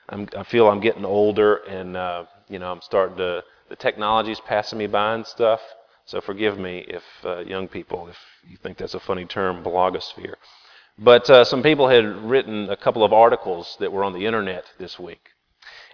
I'm, 0.09 0.27
i 0.37 0.43
feel 0.43 0.67
I'm 0.67 0.81
getting 0.81 1.05
older, 1.05 1.55
and 1.69 1.95
uh, 1.95 2.25
you 2.49 2.59
know, 2.59 2.69
I'm 2.69 2.81
starting 2.81 3.15
to. 3.15 3.45
The 3.69 3.77
technology's 3.77 4.41
passing 4.41 4.79
me 4.79 4.87
by 4.87 5.13
and 5.13 5.25
stuff. 5.25 5.61
So 6.03 6.19
forgive 6.19 6.59
me 6.59 6.79
if 6.79 7.03
uh, 7.23 7.39
young 7.45 7.69
people, 7.69 8.09
if 8.09 8.17
you 8.45 8.57
think 8.57 8.77
that's 8.77 8.93
a 8.93 8.99
funny 8.99 9.23
term, 9.23 9.63
blogosphere. 9.63 10.35
But 10.97 11.29
uh, 11.29 11.45
some 11.45 11.63
people 11.63 11.87
had 11.87 12.05
written 12.05 12.69
a 12.69 12.75
couple 12.75 13.05
of 13.05 13.13
articles 13.13 13.77
that 13.79 13.93
were 13.93 14.03
on 14.03 14.11
the 14.11 14.25
internet 14.25 14.65
this 14.77 14.99
week. 14.99 15.30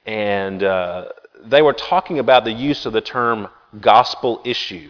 And 0.08 0.64
uh, 0.64 1.10
they 1.44 1.62
were 1.62 1.74
talking 1.74 2.18
about 2.18 2.46
the 2.46 2.52
use 2.52 2.86
of 2.86 2.94
the 2.94 3.02
term 3.02 3.50
gospel 3.80 4.42
issue. 4.46 4.90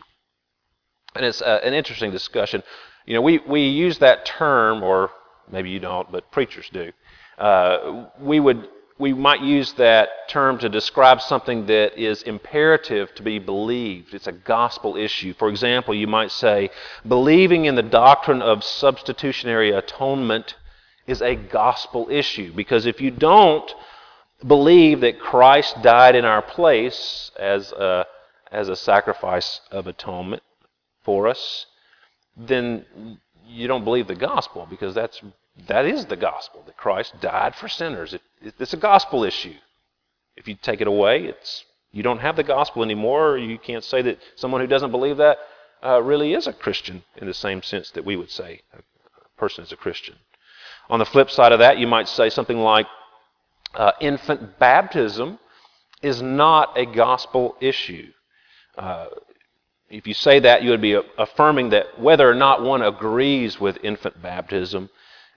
And 1.15 1.25
it's 1.25 1.41
uh, 1.41 1.59
an 1.63 1.73
interesting 1.73 2.11
discussion. 2.11 2.63
You 3.05 3.15
know, 3.15 3.21
we, 3.21 3.39
we 3.39 3.67
use 3.67 3.97
that 3.99 4.25
term, 4.25 4.83
or 4.83 5.09
maybe 5.51 5.71
you 5.71 5.79
don't, 5.79 6.09
but 6.11 6.31
preachers 6.31 6.69
do. 6.71 6.91
Uh, 7.37 8.05
we 8.19 8.39
would 8.39 8.69
we 8.99 9.13
might 9.13 9.41
use 9.41 9.73
that 9.73 10.09
term 10.27 10.57
to 10.57 10.69
describe 10.69 11.21
something 11.21 11.67
that 11.67 11.97
is 12.01 12.23
imperative 12.23 13.13
to 13.13 13.21
be 13.21 13.37
believed. 13.37 14.13
It's 14.13 14.25
a 14.25 14.31
gospel 14.31 14.95
issue. 14.95 15.33
For 15.35 15.49
example, 15.49 15.93
you 15.93 16.07
might 16.07 16.31
say, 16.31 16.71
believing 17.07 17.65
in 17.65 17.75
the 17.75 17.83
doctrine 17.83 18.41
of 18.41 18.63
substitutionary 18.63 19.71
atonement 19.71 20.55
is 21.05 21.21
a 21.21 21.35
gospel 21.35 22.07
issue. 22.09 22.51
Because 22.53 22.87
if 22.87 22.99
you 22.99 23.11
don't 23.11 23.71
believe 24.45 25.01
that 25.01 25.19
Christ 25.19 25.81
died 25.81 26.15
in 26.15 26.25
our 26.25 26.41
place 26.41 27.31
as 27.37 27.71
a, 27.71 28.05
as 28.51 28.69
a 28.69 28.75
sacrifice 28.75 29.61
of 29.71 29.87
atonement 29.87 30.43
for 31.03 31.27
us, 31.27 31.65
then 32.35 32.85
you 33.45 33.67
don't 33.67 33.83
believe 33.83 34.07
the 34.07 34.15
gospel 34.15 34.67
because 34.69 34.93
that's 34.93 35.21
that 35.67 35.85
is 35.85 36.05
the 36.05 36.15
gospel, 36.15 36.61
that 36.67 36.77
Christ 36.77 37.19
died 37.19 37.55
for 37.55 37.67
sinners. 37.67 38.13
It, 38.13 38.21
it, 38.41 38.53
it's 38.59 38.73
a 38.73 38.77
gospel 38.77 39.23
issue. 39.23 39.55
If 40.35 40.47
you 40.47 40.55
take 40.55 40.81
it 40.81 40.87
away, 40.87 41.23
it's 41.23 41.65
you 41.91 42.03
don't 42.03 42.19
have 42.19 42.35
the 42.35 42.43
gospel 42.43 42.83
anymore. 42.83 43.37
You 43.37 43.57
can't 43.57 43.83
say 43.83 44.03
that 44.03 44.19
someone 44.35 44.61
who 44.61 44.67
doesn't 44.67 44.91
believe 44.91 45.17
that 45.17 45.39
uh, 45.83 46.01
really 46.03 46.33
is 46.33 46.45
a 46.45 46.53
Christian 46.53 47.03
in 47.15 47.27
the 47.27 47.33
same 47.33 47.63
sense 47.63 47.89
that 47.91 48.05
we 48.05 48.15
would 48.15 48.29
say 48.29 48.61
a 48.73 49.39
person 49.39 49.63
is 49.63 49.71
a 49.71 49.77
Christian. 49.77 50.15
On 50.89 50.99
the 50.99 51.05
flip 51.05 51.31
side 51.31 51.51
of 51.51 51.59
that, 51.59 51.79
you 51.79 51.87
might 51.87 52.07
say 52.07 52.29
something 52.29 52.59
like 52.59 52.85
uh, 53.77 53.91
infant 54.01 54.59
baptism 54.59 55.39
is 56.01 56.21
not 56.21 56.77
a 56.77 56.85
gospel 56.85 57.55
issue. 57.61 58.11
Uh, 58.77 59.07
if 59.89 60.05
you 60.05 60.13
say 60.13 60.39
that, 60.39 60.63
you 60.63 60.71
would 60.71 60.81
be 60.81 60.99
affirming 61.17 61.69
that 61.69 61.99
whether 61.99 62.29
or 62.29 62.35
not 62.35 62.61
one 62.61 62.81
agrees 62.81 63.59
with 63.59 63.77
infant 63.83 64.21
baptism 64.21 64.89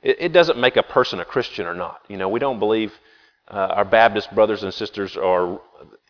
it, 0.03 0.17
it 0.21 0.33
doesn't 0.33 0.59
make 0.59 0.77
a 0.77 0.83
person 0.83 1.21
a 1.21 1.25
Christian 1.25 1.67
or 1.67 1.75
not. 1.75 2.01
You 2.09 2.17
know, 2.17 2.29
we 2.29 2.41
don't 2.41 2.59
believe 2.59 2.93
uh, 3.49 3.55
our 3.55 3.85
Baptist 3.85 4.35
brothers 4.35 4.63
and 4.63 4.73
sisters 4.73 5.17
are, 5.17 5.61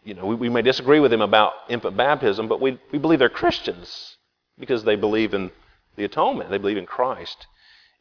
you 0.05 0.15
know, 0.15 0.27
we, 0.27 0.35
we 0.35 0.49
may 0.49 0.63
disagree 0.63 1.01
with 1.01 1.11
them 1.11 1.23
about 1.23 1.53
infant 1.69 1.97
baptism, 1.97 2.49
but 2.49 2.61
we, 2.61 2.79
we 2.93 2.99
believe 2.99 3.19
they're 3.19 3.29
Christians 3.29 4.17
because 4.59 4.85
they 4.85 4.97
believe 4.97 5.35
in 5.35 5.51
the 5.97 6.05
atonement, 6.05 6.51
they 6.51 6.59
believe 6.59 6.77
in 6.77 6.87
Christ. 6.87 7.47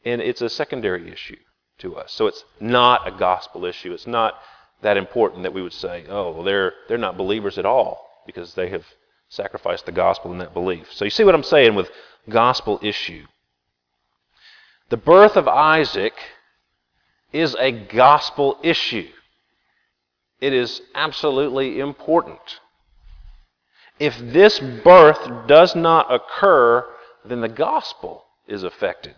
And 0.04 0.20
it's 0.20 0.42
a 0.42 0.48
secondary 0.48 1.10
issue 1.10 1.36
to 1.80 1.96
us. 1.96 2.12
So 2.12 2.26
it's 2.26 2.44
not 2.60 3.06
a 3.06 3.10
gospel 3.10 3.64
issue. 3.64 3.92
It's 3.92 4.06
not 4.06 4.34
that 4.82 4.96
important 4.96 5.42
that 5.42 5.52
we 5.52 5.62
would 5.62 5.72
say, 5.72 6.04
oh, 6.08 6.32
well, 6.32 6.42
they're, 6.42 6.72
they're 6.88 6.98
not 6.98 7.16
believers 7.16 7.58
at 7.58 7.66
all 7.66 8.06
because 8.26 8.54
they 8.54 8.68
have 8.70 8.84
sacrificed 9.28 9.86
the 9.86 9.92
gospel 9.92 10.32
in 10.32 10.38
that 10.38 10.54
belief. 10.54 10.92
So 10.92 11.04
you 11.04 11.10
see 11.10 11.24
what 11.24 11.34
I'm 11.34 11.42
saying 11.42 11.74
with 11.74 11.90
gospel 12.28 12.78
issue. 12.82 13.24
The 14.88 14.96
birth 14.96 15.36
of 15.36 15.46
Isaac 15.46 16.14
is 17.32 17.54
a 17.58 17.70
gospel 17.70 18.58
issue. 18.62 19.08
It 20.40 20.52
is 20.52 20.80
absolutely 20.94 21.78
important. 21.78 22.60
If 23.98 24.18
this 24.18 24.58
birth 24.58 25.46
does 25.46 25.76
not 25.76 26.12
occur, 26.12 26.86
then 27.24 27.42
the 27.42 27.48
gospel 27.48 28.24
is 28.48 28.64
affected. 28.64 29.14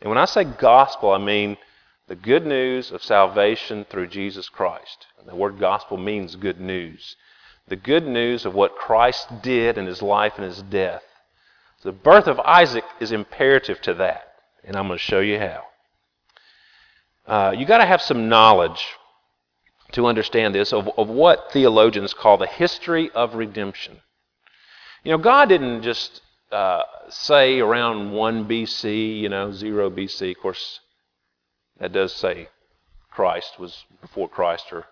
And 0.00 0.08
when 0.08 0.18
I 0.18 0.24
say 0.24 0.44
gospel, 0.44 1.10
I 1.12 1.18
mean 1.18 1.58
the 2.08 2.16
good 2.16 2.46
news 2.46 2.90
of 2.90 3.02
salvation 3.02 3.86
through 3.88 4.08
Jesus 4.08 4.48
Christ. 4.48 5.06
And 5.18 5.28
the 5.28 5.36
word 5.36 5.58
gospel 5.58 5.96
means 5.96 6.36
good 6.36 6.60
news. 6.60 7.16
The 7.68 7.76
good 7.76 8.06
news 8.06 8.44
of 8.44 8.54
what 8.54 8.76
Christ 8.76 9.42
did 9.42 9.78
in 9.78 9.86
his 9.86 10.02
life 10.02 10.34
and 10.36 10.44
his 10.44 10.62
death. 10.62 11.02
The 11.82 11.92
birth 11.92 12.26
of 12.26 12.40
Isaac 12.40 12.84
is 12.98 13.12
imperative 13.12 13.80
to 13.82 13.94
that 13.94 14.28
and 14.68 14.76
I'm 14.76 14.86
going 14.86 14.98
to 14.98 15.02
show 15.02 15.20
you 15.20 15.38
how. 15.38 15.64
Uh, 17.26 17.50
you 17.52 17.66
got 17.66 17.78
to 17.78 17.86
have 17.86 18.02
some 18.02 18.28
knowledge 18.28 18.84
to 19.92 20.06
understand 20.06 20.54
this 20.54 20.72
of, 20.72 20.88
of 20.98 21.08
what 21.08 21.52
theologians 21.52 22.14
call 22.14 22.36
the 22.36 22.46
history 22.46 23.10
of 23.14 23.34
redemption. 23.34 23.98
You 25.04 25.12
know, 25.12 25.18
God 25.18 25.48
didn't 25.48 25.82
just 25.82 26.20
uh, 26.52 26.82
say 27.08 27.60
around 27.60 28.12
1 28.12 28.46
BC, 28.46 29.20
you 29.20 29.28
know, 29.28 29.52
0 29.52 29.90
BC. 29.90 30.32
Of 30.32 30.38
course, 30.38 30.80
that 31.78 31.92
does 31.92 32.14
say 32.14 32.48
Christ 33.10 33.58
was 33.58 33.84
before 34.00 34.28
Christ, 34.28 34.72
or 34.72 34.84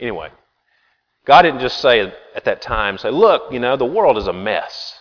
anyway. 0.00 0.30
God 1.24 1.42
didn't 1.42 1.60
just 1.60 1.80
say 1.80 2.00
at 2.34 2.44
that 2.46 2.62
time, 2.62 2.96
say, 2.96 3.10
look, 3.10 3.52
you 3.52 3.58
know, 3.58 3.76
the 3.76 3.84
world 3.84 4.16
is 4.16 4.26
a 4.26 4.32
mess. 4.32 4.94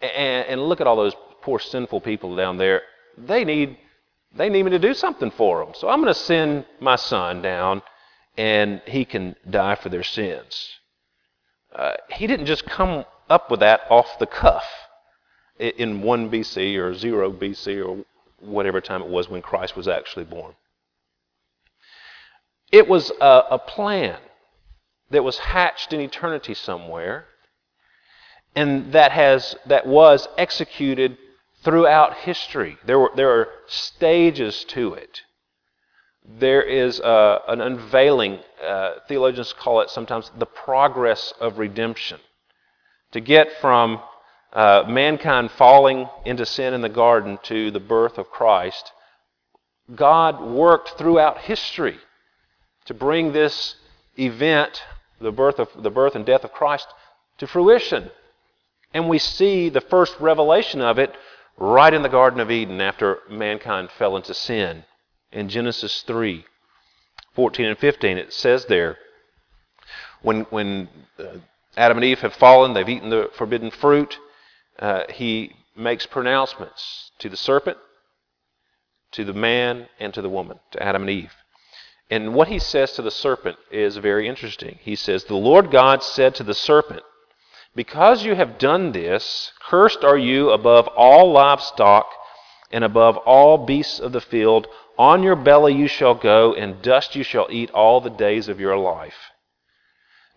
And, 0.00 0.46
and 0.46 0.68
look 0.68 0.80
at 0.80 0.86
all 0.86 0.96
those 0.96 1.14
poor 1.40 1.58
sinful 1.58 2.02
people 2.02 2.36
down 2.36 2.58
there, 2.58 2.82
they 3.16 3.44
need, 3.44 3.78
they 4.36 4.50
need 4.50 4.64
me 4.64 4.70
to 4.72 4.78
do 4.78 4.92
something 4.92 5.30
for 5.30 5.64
them. 5.64 5.74
So 5.74 5.88
I'm 5.88 6.02
going 6.02 6.12
to 6.12 6.20
send 6.20 6.66
my 6.80 6.96
son 6.96 7.40
down 7.40 7.82
and 8.36 8.82
he 8.86 9.04
can 9.04 9.34
die 9.48 9.74
for 9.74 9.88
their 9.88 10.02
sins. 10.02 10.68
Uh, 11.74 11.94
he 12.10 12.26
didn't 12.26 12.46
just 12.46 12.66
come 12.66 13.04
up 13.30 13.50
with 13.50 13.60
that 13.60 13.80
off 13.90 14.18
the 14.18 14.26
cuff 14.26 14.64
in 15.58 16.02
1 16.02 16.30
BC 16.30 16.76
or 16.76 16.94
0 16.94 17.32
BC 17.32 17.86
or 17.86 18.04
whatever 18.40 18.80
time 18.80 19.02
it 19.02 19.08
was 19.08 19.28
when 19.28 19.42
Christ 19.42 19.76
was 19.76 19.88
actually 19.88 20.24
born. 20.24 20.54
It 22.70 22.88
was 22.88 23.10
a, 23.20 23.42
a 23.50 23.58
plan 23.58 24.18
that 25.10 25.24
was 25.24 25.38
hatched 25.38 25.92
in 25.92 26.00
eternity 26.00 26.54
somewhere 26.54 27.26
and 28.54 28.92
that 28.92 29.12
has 29.12 29.56
that 29.66 29.86
was 29.86 30.28
executed 30.36 31.16
throughout 31.62 32.14
history. 32.18 32.76
There 32.84 32.98
were 32.98 33.12
there 33.14 33.30
are 33.30 33.48
stages 33.66 34.64
to 34.64 34.94
it. 34.94 35.22
There 36.24 36.62
is 36.62 37.00
a, 37.00 37.40
an 37.48 37.60
unveiling. 37.60 38.40
Uh, 38.62 38.94
theologians 39.06 39.52
call 39.52 39.80
it 39.80 39.90
sometimes 39.90 40.30
the 40.36 40.46
progress 40.46 41.32
of 41.40 41.58
redemption. 41.58 42.20
To 43.12 43.20
get 43.20 43.60
from 43.60 44.00
uh, 44.52 44.84
mankind 44.88 45.50
falling 45.50 46.08
into 46.24 46.46
sin 46.46 46.74
in 46.74 46.80
the 46.80 46.88
garden 46.88 47.38
to 47.44 47.70
the 47.70 47.80
birth 47.80 48.18
of 48.18 48.30
Christ, 48.30 48.92
God 49.94 50.40
worked 50.40 50.98
throughout 50.98 51.38
history 51.38 51.98
to 52.86 52.94
bring 52.94 53.32
this 53.32 53.76
event, 54.18 54.82
the 55.20 55.32
birth, 55.32 55.58
of, 55.58 55.68
the 55.82 55.90
birth 55.90 56.14
and 56.14 56.24
death 56.24 56.44
of 56.44 56.52
Christ, 56.52 56.88
to 57.38 57.46
fruition. 57.46 58.10
And 58.94 59.08
we 59.08 59.18
see 59.18 59.68
the 59.68 59.80
first 59.80 60.18
revelation 60.18 60.80
of 60.80 60.98
it 60.98 61.14
right 61.58 61.92
in 61.92 62.02
the 62.02 62.08
Garden 62.08 62.40
of 62.40 62.50
Eden 62.50 62.80
after 62.80 63.18
mankind 63.28 63.90
fell 63.90 64.16
into 64.16 64.34
sin. 64.34 64.84
In 65.32 65.48
Genesis 65.48 66.02
3 66.02 66.44
14 67.34 67.66
and 67.66 67.78
15, 67.78 68.18
it 68.18 68.32
says 68.32 68.64
there, 68.64 68.96
when, 70.22 70.40
when 70.50 70.88
uh, 71.20 71.38
Adam 71.76 71.98
and 71.98 72.04
Eve 72.04 72.18
have 72.20 72.34
fallen, 72.34 72.72
they've 72.72 72.88
eaten 72.88 73.10
the 73.10 73.30
forbidden 73.36 73.70
fruit, 73.70 74.18
uh, 74.78 75.04
he 75.10 75.52
makes 75.76 76.06
pronouncements 76.06 77.12
to 77.18 77.28
the 77.28 77.36
serpent, 77.36 77.78
to 79.12 79.24
the 79.24 79.32
man, 79.32 79.88
and 79.98 80.12
to 80.14 80.22
the 80.22 80.28
woman, 80.28 80.58
to 80.72 80.82
Adam 80.82 81.02
and 81.02 81.10
Eve. 81.10 81.32
And 82.10 82.34
what 82.34 82.48
he 82.48 82.58
says 82.58 82.92
to 82.92 83.02
the 83.02 83.10
serpent 83.10 83.58
is 83.70 83.96
very 83.98 84.28
interesting. 84.28 84.78
He 84.80 84.96
says, 84.96 85.24
The 85.24 85.34
Lord 85.34 85.70
God 85.70 86.02
said 86.02 86.34
to 86.36 86.42
the 86.42 86.54
serpent, 86.54 87.02
because 87.74 88.24
you 88.24 88.34
have 88.34 88.58
done 88.58 88.92
this, 88.92 89.52
cursed 89.60 90.02
are 90.02 90.18
you 90.18 90.50
above 90.50 90.88
all 90.88 91.30
livestock 91.30 92.10
and 92.72 92.82
above 92.82 93.16
all 93.18 93.58
beasts 93.58 94.00
of 94.00 94.12
the 94.12 94.20
field. 94.20 94.66
On 94.98 95.22
your 95.22 95.36
belly 95.36 95.74
you 95.74 95.86
shall 95.86 96.14
go, 96.14 96.54
and 96.54 96.82
dust 96.82 97.14
you 97.14 97.22
shall 97.22 97.46
eat 97.50 97.70
all 97.70 98.00
the 98.00 98.10
days 98.10 98.48
of 98.48 98.58
your 98.58 98.76
life. 98.76 99.30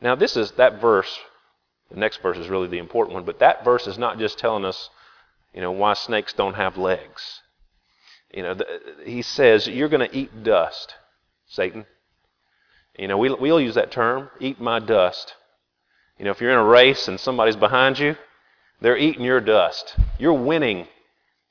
Now, 0.01 0.15
this 0.15 0.37
is 0.37 0.51
that 0.51 0.79
verse. 0.79 1.19
The 1.91 1.99
next 1.99 2.21
verse 2.21 2.37
is 2.37 2.47
really 2.47 2.67
the 2.67 2.77
important 2.77 3.13
one, 3.13 3.25
but 3.25 3.39
that 3.39 3.65
verse 3.65 3.85
is 3.85 3.97
not 3.97 4.17
just 4.17 4.37
telling 4.39 4.63
us, 4.63 4.89
you 5.53 5.59
know, 5.59 5.71
why 5.71 5.93
snakes 5.93 6.31
don't 6.33 6.53
have 6.53 6.77
legs. 6.77 7.41
You 8.33 8.43
know, 8.43 8.53
the, 8.53 8.65
he 9.05 9.21
says, 9.21 9.67
You're 9.67 9.89
going 9.89 10.07
to 10.07 10.17
eat 10.17 10.43
dust, 10.43 10.95
Satan. 11.47 11.85
You 12.97 13.09
know, 13.09 13.17
we, 13.17 13.33
we'll 13.33 13.59
use 13.59 13.75
that 13.75 13.91
term, 13.91 14.29
eat 14.39 14.59
my 14.59 14.79
dust. 14.79 15.35
You 16.17 16.25
know, 16.25 16.31
if 16.31 16.39
you're 16.39 16.51
in 16.51 16.57
a 16.57 16.63
race 16.63 17.07
and 17.07 17.19
somebody's 17.19 17.55
behind 17.57 17.99
you, 17.99 18.15
they're 18.79 18.97
eating 18.97 19.23
your 19.23 19.41
dust. 19.41 19.95
You're 20.17 20.33
winning, 20.33 20.87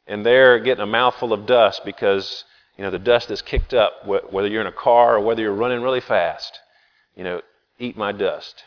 and 0.06 0.24
they're 0.24 0.58
getting 0.58 0.82
a 0.82 0.86
mouthful 0.86 1.32
of 1.34 1.44
dust 1.44 1.84
because, 1.84 2.44
you 2.78 2.84
know, 2.84 2.90
the 2.90 2.98
dust 2.98 3.30
is 3.30 3.42
kicked 3.42 3.74
up, 3.74 4.06
whether 4.06 4.48
you're 4.48 4.60
in 4.62 4.66
a 4.66 4.72
car 4.72 5.16
or 5.16 5.20
whether 5.20 5.42
you're 5.42 5.52
running 5.52 5.82
really 5.82 6.00
fast. 6.00 6.60
You 7.14 7.24
know, 7.24 7.42
eat 7.78 7.96
my 7.96 8.12
dust. 8.12 8.64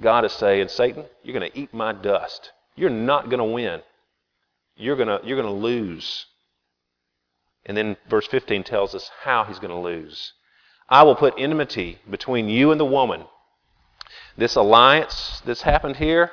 God 0.00 0.24
is 0.24 0.32
saying, 0.32 0.68
Satan, 0.68 1.04
you're 1.22 1.38
going 1.38 1.50
to 1.50 1.58
eat 1.58 1.72
my 1.72 1.92
dust. 1.92 2.52
You're 2.74 2.90
not 2.90 3.30
going 3.30 3.38
to 3.38 3.44
win. 3.44 3.80
You're 4.76 4.96
going 4.96 5.08
to, 5.08 5.20
you're 5.26 5.40
going 5.40 5.54
to 5.54 5.60
lose. 5.60 6.26
And 7.64 7.76
then 7.76 7.96
verse 8.08 8.26
15 8.26 8.64
tells 8.64 8.94
us 8.94 9.10
how 9.22 9.44
he's 9.44 9.58
going 9.58 9.70
to 9.70 9.78
lose. 9.78 10.32
I 10.88 11.02
will 11.02 11.16
put 11.16 11.34
enmity 11.38 11.98
between 12.08 12.48
you 12.48 12.70
and 12.70 12.80
the 12.80 12.84
woman, 12.84 13.24
this 14.36 14.54
alliance 14.54 15.42
that's 15.44 15.62
happened 15.62 15.96
here, 15.96 16.30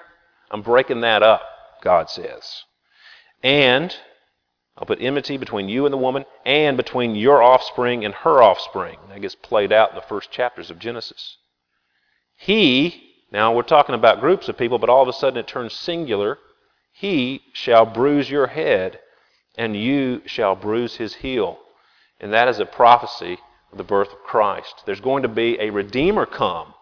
I'm 0.52 0.62
breaking 0.62 1.02
that 1.02 1.24
up, 1.24 1.42
God 1.82 2.10
says. 2.10 2.64
And 3.42 3.96
I'll 4.78 4.86
put 4.86 5.02
enmity 5.02 5.38
between 5.38 5.70
you 5.70 5.86
and 5.86 5.94
the 5.94 5.98
woman, 5.98 6.26
and 6.46 6.78
between 6.78 7.16
your 7.16 7.42
offspring 7.42 8.06
and 8.06 8.14
her 8.14 8.42
offspring. 8.44 8.98
That 9.10 9.22
gets 9.22 9.36
played 9.36 9.72
out 9.72 9.90
in 9.90 9.96
the 9.96 10.02
first 10.02 10.32
chapters 10.32 10.70
of 10.70 10.80
Genesis. 10.80 11.38
He, 12.36 13.13
now 13.34 13.54
we're 13.54 13.64
talking 13.64 13.96
about 13.96 14.22
groups 14.22 14.48
of 14.48 14.58
people, 14.58 14.80
but 14.80 14.90
all 14.90 15.02
of 15.02 15.10
a 15.10 15.14
sudden 15.14 15.40
it 15.40 15.48
turns 15.48 15.74
singular. 15.74 16.38
He 16.94 17.42
shall 17.52 17.86
bruise 17.86 18.30
your 18.30 18.48
head, 18.48 19.00
and 19.58 19.76
you 19.76 20.22
shall 20.26 20.56
bruise 20.56 20.96
his 20.96 21.16
heel. 21.16 21.58
And 22.22 22.32
that 22.32 22.48
is 22.48 22.60
a 22.60 22.66
prophecy 22.66 23.40
of 23.72 23.80
the 23.80 23.84
birth 23.84 24.14
of 24.14 24.20
Christ. 24.20 24.84
There's 24.86 25.02
going 25.02 25.24
to 25.24 25.30
be 25.30 25.58
a 25.60 25.72
Redeemer 25.72 26.28
come 26.28 26.76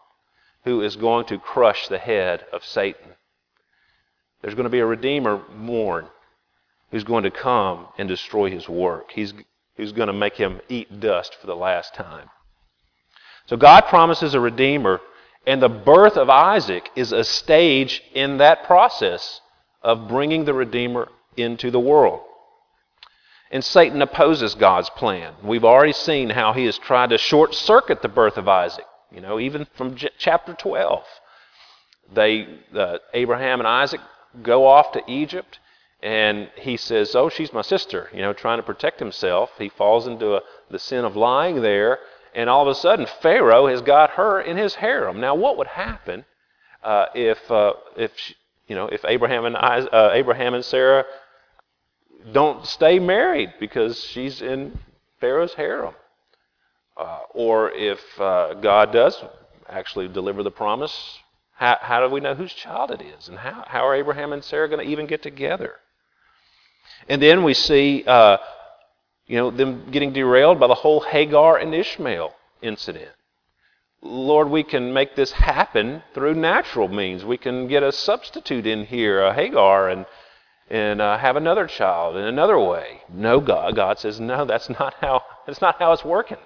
who 0.65 0.81
is 0.81 0.95
going 0.95 1.25
to 1.27 1.39
crush 1.39 1.87
the 1.87 1.97
head 1.97 2.45
of 2.53 2.63
Satan. 2.63 3.15
There's 4.41 4.53
going 4.53 4.65
to 4.65 4.69
be 4.69 4.79
a 4.79 4.85
Redeemer 4.85 5.37
born 5.37 6.07
who's 6.91 7.03
going 7.03 7.23
to 7.23 7.31
come 7.31 7.87
and 7.97 8.09
destroy 8.09 8.51
his 8.51 8.67
work. 8.67 9.11
He's, 9.11 9.33
who's 9.77 9.93
going 9.93 10.07
to 10.07 10.13
make 10.13 10.35
him 10.35 10.59
eat 10.67 10.99
dust 10.99 11.35
for 11.39 11.47
the 11.47 11.55
last 11.55 11.95
time. 11.95 12.29
So 13.45 13.57
God 13.57 13.85
promises 13.85 14.33
a 14.33 14.39
Redeemer, 14.39 14.99
and 15.45 15.61
the 15.61 15.69
birth 15.69 16.17
of 16.17 16.29
Isaac 16.29 16.89
is 16.95 17.11
a 17.11 17.23
stage 17.23 18.03
in 18.13 18.37
that 18.37 18.63
process 18.63 19.41
of 19.81 20.07
bringing 20.07 20.45
the 20.45 20.53
Redeemer 20.53 21.09
into 21.35 21.71
the 21.71 21.79
world. 21.79 22.21
And 23.49 23.63
Satan 23.63 24.01
opposes 24.01 24.55
God's 24.55 24.89
plan. 24.91 25.33
We've 25.43 25.65
already 25.65 25.93
seen 25.93 26.29
how 26.29 26.53
he 26.53 26.65
has 26.65 26.77
tried 26.77 27.09
to 27.09 27.17
short 27.17 27.53
circuit 27.53 28.01
the 28.01 28.07
birth 28.07 28.37
of 28.37 28.47
Isaac. 28.47 28.85
You 29.11 29.19
know, 29.19 29.39
even 29.39 29.67
from 29.73 29.95
J- 29.95 30.09
chapter 30.17 30.53
12, 30.53 31.03
they 32.13 32.47
uh, 32.73 32.99
Abraham 33.13 33.59
and 33.59 33.67
Isaac 33.67 33.99
go 34.41 34.65
off 34.65 34.93
to 34.93 35.03
Egypt, 35.05 35.59
and 36.01 36.49
he 36.55 36.77
says, 36.77 37.13
"Oh, 37.13 37.27
she's 37.27 37.51
my 37.51 37.61
sister." 37.61 38.09
You 38.13 38.21
know, 38.21 38.31
trying 38.31 38.59
to 38.59 38.63
protect 38.63 38.99
himself, 38.99 39.51
he 39.57 39.67
falls 39.67 40.07
into 40.07 40.35
a, 40.35 40.41
the 40.69 40.79
sin 40.79 41.03
of 41.03 41.17
lying 41.17 41.61
there, 41.61 41.99
and 42.33 42.49
all 42.49 42.61
of 42.61 42.67
a 42.67 42.75
sudden, 42.75 43.05
Pharaoh 43.21 43.67
has 43.67 43.81
got 43.81 44.11
her 44.11 44.39
in 44.41 44.57
his 44.57 44.75
harem. 44.75 45.19
Now, 45.19 45.35
what 45.35 45.57
would 45.57 45.67
happen 45.67 46.25
uh, 46.83 47.07
if 47.13 47.39
uh, 47.51 47.73
if 47.95 48.11
she, 48.15 48.35
you 48.67 48.75
know 48.75 48.87
if 48.87 49.03
Abraham 49.05 49.45
and 49.45 49.57
Isaac, 49.57 49.89
uh, 49.91 50.11
Abraham 50.13 50.53
and 50.53 50.63
Sarah 50.63 51.05
don't 52.31 52.65
stay 52.65 52.99
married 52.99 53.53
because 53.59 54.03
she's 54.03 54.41
in 54.41 54.77
Pharaoh's 55.19 55.53
harem? 55.53 55.95
Uh, 56.97 57.19
or 57.33 57.71
if 57.71 57.99
uh, 58.19 58.53
God 58.55 58.91
does 58.91 59.23
actually 59.69 60.07
deliver 60.07 60.43
the 60.43 60.51
promise, 60.51 61.19
how, 61.53 61.77
how, 61.79 62.05
do 62.05 62.13
we 62.13 62.19
know 62.19 62.35
whose 62.35 62.53
child 62.53 62.91
it 62.91 63.01
is? 63.01 63.27
And 63.27 63.37
how, 63.37 63.63
how 63.65 63.87
are 63.87 63.95
Abraham 63.95 64.33
and 64.33 64.43
Sarah 64.43 64.67
going 64.67 64.85
to 64.85 64.91
even 64.91 65.07
get 65.07 65.23
together? 65.23 65.75
And 67.07 67.21
then 67.21 67.43
we 67.43 67.53
see, 67.53 68.03
uh, 68.05 68.37
you 69.31 69.37
know, 69.37 69.49
them 69.49 69.89
getting 69.89 70.11
derailed 70.11 70.59
by 70.59 70.67
the 70.67 70.75
whole 70.75 70.99
Hagar 70.99 71.57
and 71.57 71.73
Ishmael 71.73 72.35
incident. 72.61 73.11
Lord, 74.01 74.49
we 74.49 74.61
can 74.61 74.91
make 74.91 75.15
this 75.15 75.31
happen 75.31 76.03
through 76.13 76.33
natural 76.33 76.89
means. 76.89 77.23
We 77.23 77.37
can 77.37 77.69
get 77.69 77.81
a 77.81 77.93
substitute 77.93 78.67
in 78.67 78.83
here, 78.83 79.23
a 79.23 79.33
Hagar, 79.33 79.87
and 79.87 80.05
and 80.69 80.99
uh, 80.99 81.17
have 81.17 81.37
another 81.37 81.65
child 81.65 82.17
in 82.17 82.25
another 82.25 82.59
way. 82.59 83.03
No, 83.07 83.39
God. 83.39 83.73
God 83.73 83.99
says, 83.99 84.19
no, 84.19 84.43
that's 84.43 84.69
not 84.69 84.95
how. 84.95 85.21
That's 85.47 85.61
not 85.61 85.79
how 85.79 85.93
it's 85.93 86.03
working. 86.03 86.43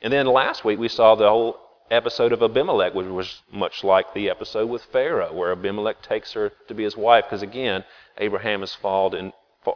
And 0.00 0.12
then 0.12 0.26
last 0.26 0.64
week 0.64 0.78
we 0.78 0.86
saw 0.86 1.16
the 1.16 1.28
whole 1.28 1.58
episode 1.90 2.32
of 2.32 2.40
Abimelech, 2.40 2.94
which 2.94 3.08
was 3.08 3.42
much 3.50 3.82
like 3.82 4.14
the 4.14 4.30
episode 4.30 4.70
with 4.70 4.84
Pharaoh, 4.84 5.32
where 5.32 5.50
Abimelech 5.50 6.02
takes 6.02 6.34
her 6.34 6.52
to 6.68 6.74
be 6.74 6.84
his 6.84 6.96
wife, 6.96 7.24
because 7.24 7.42
again, 7.42 7.82
Abraham 8.18 8.60
has 8.60 8.76
fallen, 8.76 9.32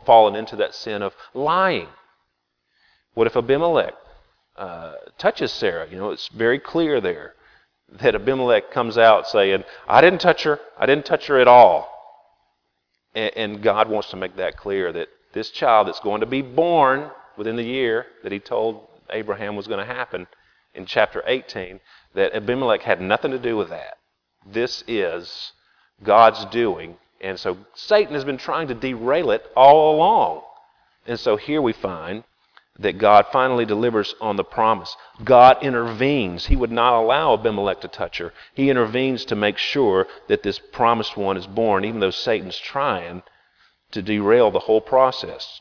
fallen 0.06 0.36
into 0.36 0.54
that 0.54 0.76
sin 0.76 1.02
of 1.02 1.12
lying. 1.34 1.88
What 3.14 3.26
if 3.26 3.36
Abimelech 3.36 3.94
uh, 4.56 4.92
touches 5.18 5.52
Sarah? 5.52 5.88
You 5.90 5.96
know, 5.96 6.10
it's 6.10 6.28
very 6.28 6.58
clear 6.58 7.00
there 7.00 7.34
that 8.00 8.14
Abimelech 8.14 8.70
comes 8.70 8.98
out 8.98 9.28
saying, 9.28 9.64
I 9.88 10.00
didn't 10.00 10.20
touch 10.20 10.42
her. 10.42 10.58
I 10.78 10.86
didn't 10.86 11.06
touch 11.06 11.26
her 11.28 11.38
at 11.38 11.48
all. 11.48 11.90
And, 13.14 13.32
and 13.36 13.62
God 13.62 13.88
wants 13.88 14.10
to 14.10 14.16
make 14.16 14.36
that 14.36 14.56
clear 14.56 14.92
that 14.92 15.08
this 15.32 15.50
child 15.50 15.88
that's 15.88 16.00
going 16.00 16.20
to 16.20 16.26
be 16.26 16.42
born 16.42 17.10
within 17.36 17.56
the 17.56 17.64
year 17.64 18.06
that 18.22 18.32
he 18.32 18.38
told 18.38 18.86
Abraham 19.10 19.56
was 19.56 19.66
going 19.66 19.86
to 19.86 19.94
happen 19.94 20.26
in 20.74 20.86
chapter 20.86 21.22
18, 21.26 21.78
that 22.14 22.34
Abimelech 22.34 22.82
had 22.82 23.00
nothing 23.00 23.30
to 23.30 23.38
do 23.38 23.56
with 23.56 23.68
that. 23.68 23.98
This 24.44 24.82
is 24.88 25.52
God's 26.02 26.44
doing, 26.46 26.96
And 27.20 27.38
so 27.38 27.58
Satan 27.74 28.14
has 28.14 28.24
been 28.24 28.38
trying 28.38 28.68
to 28.68 28.74
derail 28.74 29.30
it 29.30 29.46
all 29.56 29.94
along. 29.94 30.42
And 31.06 31.18
so 31.18 31.36
here 31.36 31.62
we 31.62 31.72
find 31.72 32.24
that 32.78 32.98
God 32.98 33.26
finally 33.30 33.64
delivers 33.64 34.14
on 34.20 34.36
the 34.36 34.44
promise. 34.44 34.96
God 35.22 35.62
intervenes. 35.62 36.46
He 36.46 36.56
would 36.56 36.72
not 36.72 37.00
allow 37.00 37.34
Abimelech 37.34 37.80
to 37.82 37.88
touch 37.88 38.18
her. 38.18 38.32
He 38.52 38.68
intervenes 38.68 39.24
to 39.26 39.36
make 39.36 39.58
sure 39.58 40.08
that 40.28 40.42
this 40.42 40.58
promised 40.58 41.16
one 41.16 41.36
is 41.36 41.46
born, 41.46 41.84
even 41.84 42.00
though 42.00 42.10
Satan's 42.10 42.58
trying 42.58 43.22
to 43.92 44.02
derail 44.02 44.50
the 44.50 44.60
whole 44.60 44.80
process. 44.80 45.60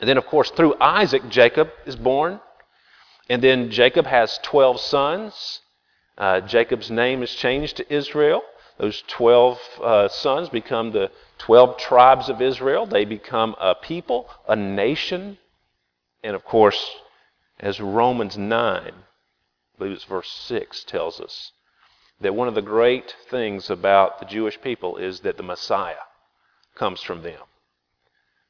And 0.00 0.08
then, 0.08 0.18
of 0.18 0.26
course, 0.26 0.50
through 0.50 0.76
Isaac, 0.80 1.28
Jacob 1.28 1.70
is 1.84 1.96
born. 1.96 2.40
And 3.28 3.42
then 3.42 3.70
Jacob 3.70 4.06
has 4.06 4.38
12 4.42 4.80
sons. 4.80 5.60
Uh, 6.16 6.40
Jacob's 6.42 6.90
name 6.90 7.22
is 7.22 7.34
changed 7.34 7.76
to 7.78 7.92
Israel. 7.92 8.42
Those 8.78 9.02
12 9.08 9.60
uh, 9.82 10.08
sons 10.08 10.48
become 10.48 10.92
the 10.92 11.10
12 11.38 11.78
tribes 11.78 12.28
of 12.28 12.40
Israel. 12.40 12.86
They 12.86 13.04
become 13.04 13.56
a 13.58 13.74
people, 13.74 14.28
a 14.46 14.54
nation. 14.54 15.38
And 16.26 16.34
of 16.34 16.44
course, 16.44 16.90
as 17.60 17.80
Romans 17.80 18.36
9, 18.36 18.52
I 18.52 18.92
believe 19.78 19.92
it's 19.92 20.02
verse 20.02 20.28
6, 20.28 20.82
tells 20.82 21.20
us, 21.20 21.52
that 22.20 22.34
one 22.34 22.48
of 22.48 22.56
the 22.56 22.62
great 22.62 23.14
things 23.30 23.70
about 23.70 24.18
the 24.18 24.26
Jewish 24.26 24.60
people 24.60 24.96
is 24.96 25.20
that 25.20 25.36
the 25.36 25.44
Messiah 25.44 26.02
comes 26.74 27.00
from 27.00 27.22
them. 27.22 27.42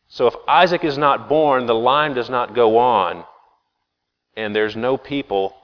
So 0.09 0.27
if 0.27 0.35
Isaac 0.49 0.85
is 0.85 0.97
not 0.97 1.29
born, 1.29 1.67
the 1.67 1.75
line 1.75 2.15
does 2.15 2.31
not 2.31 2.55
go 2.55 2.79
on, 2.79 3.25
and 4.35 4.57
there's 4.57 4.75
no 4.75 4.97
people 4.97 5.55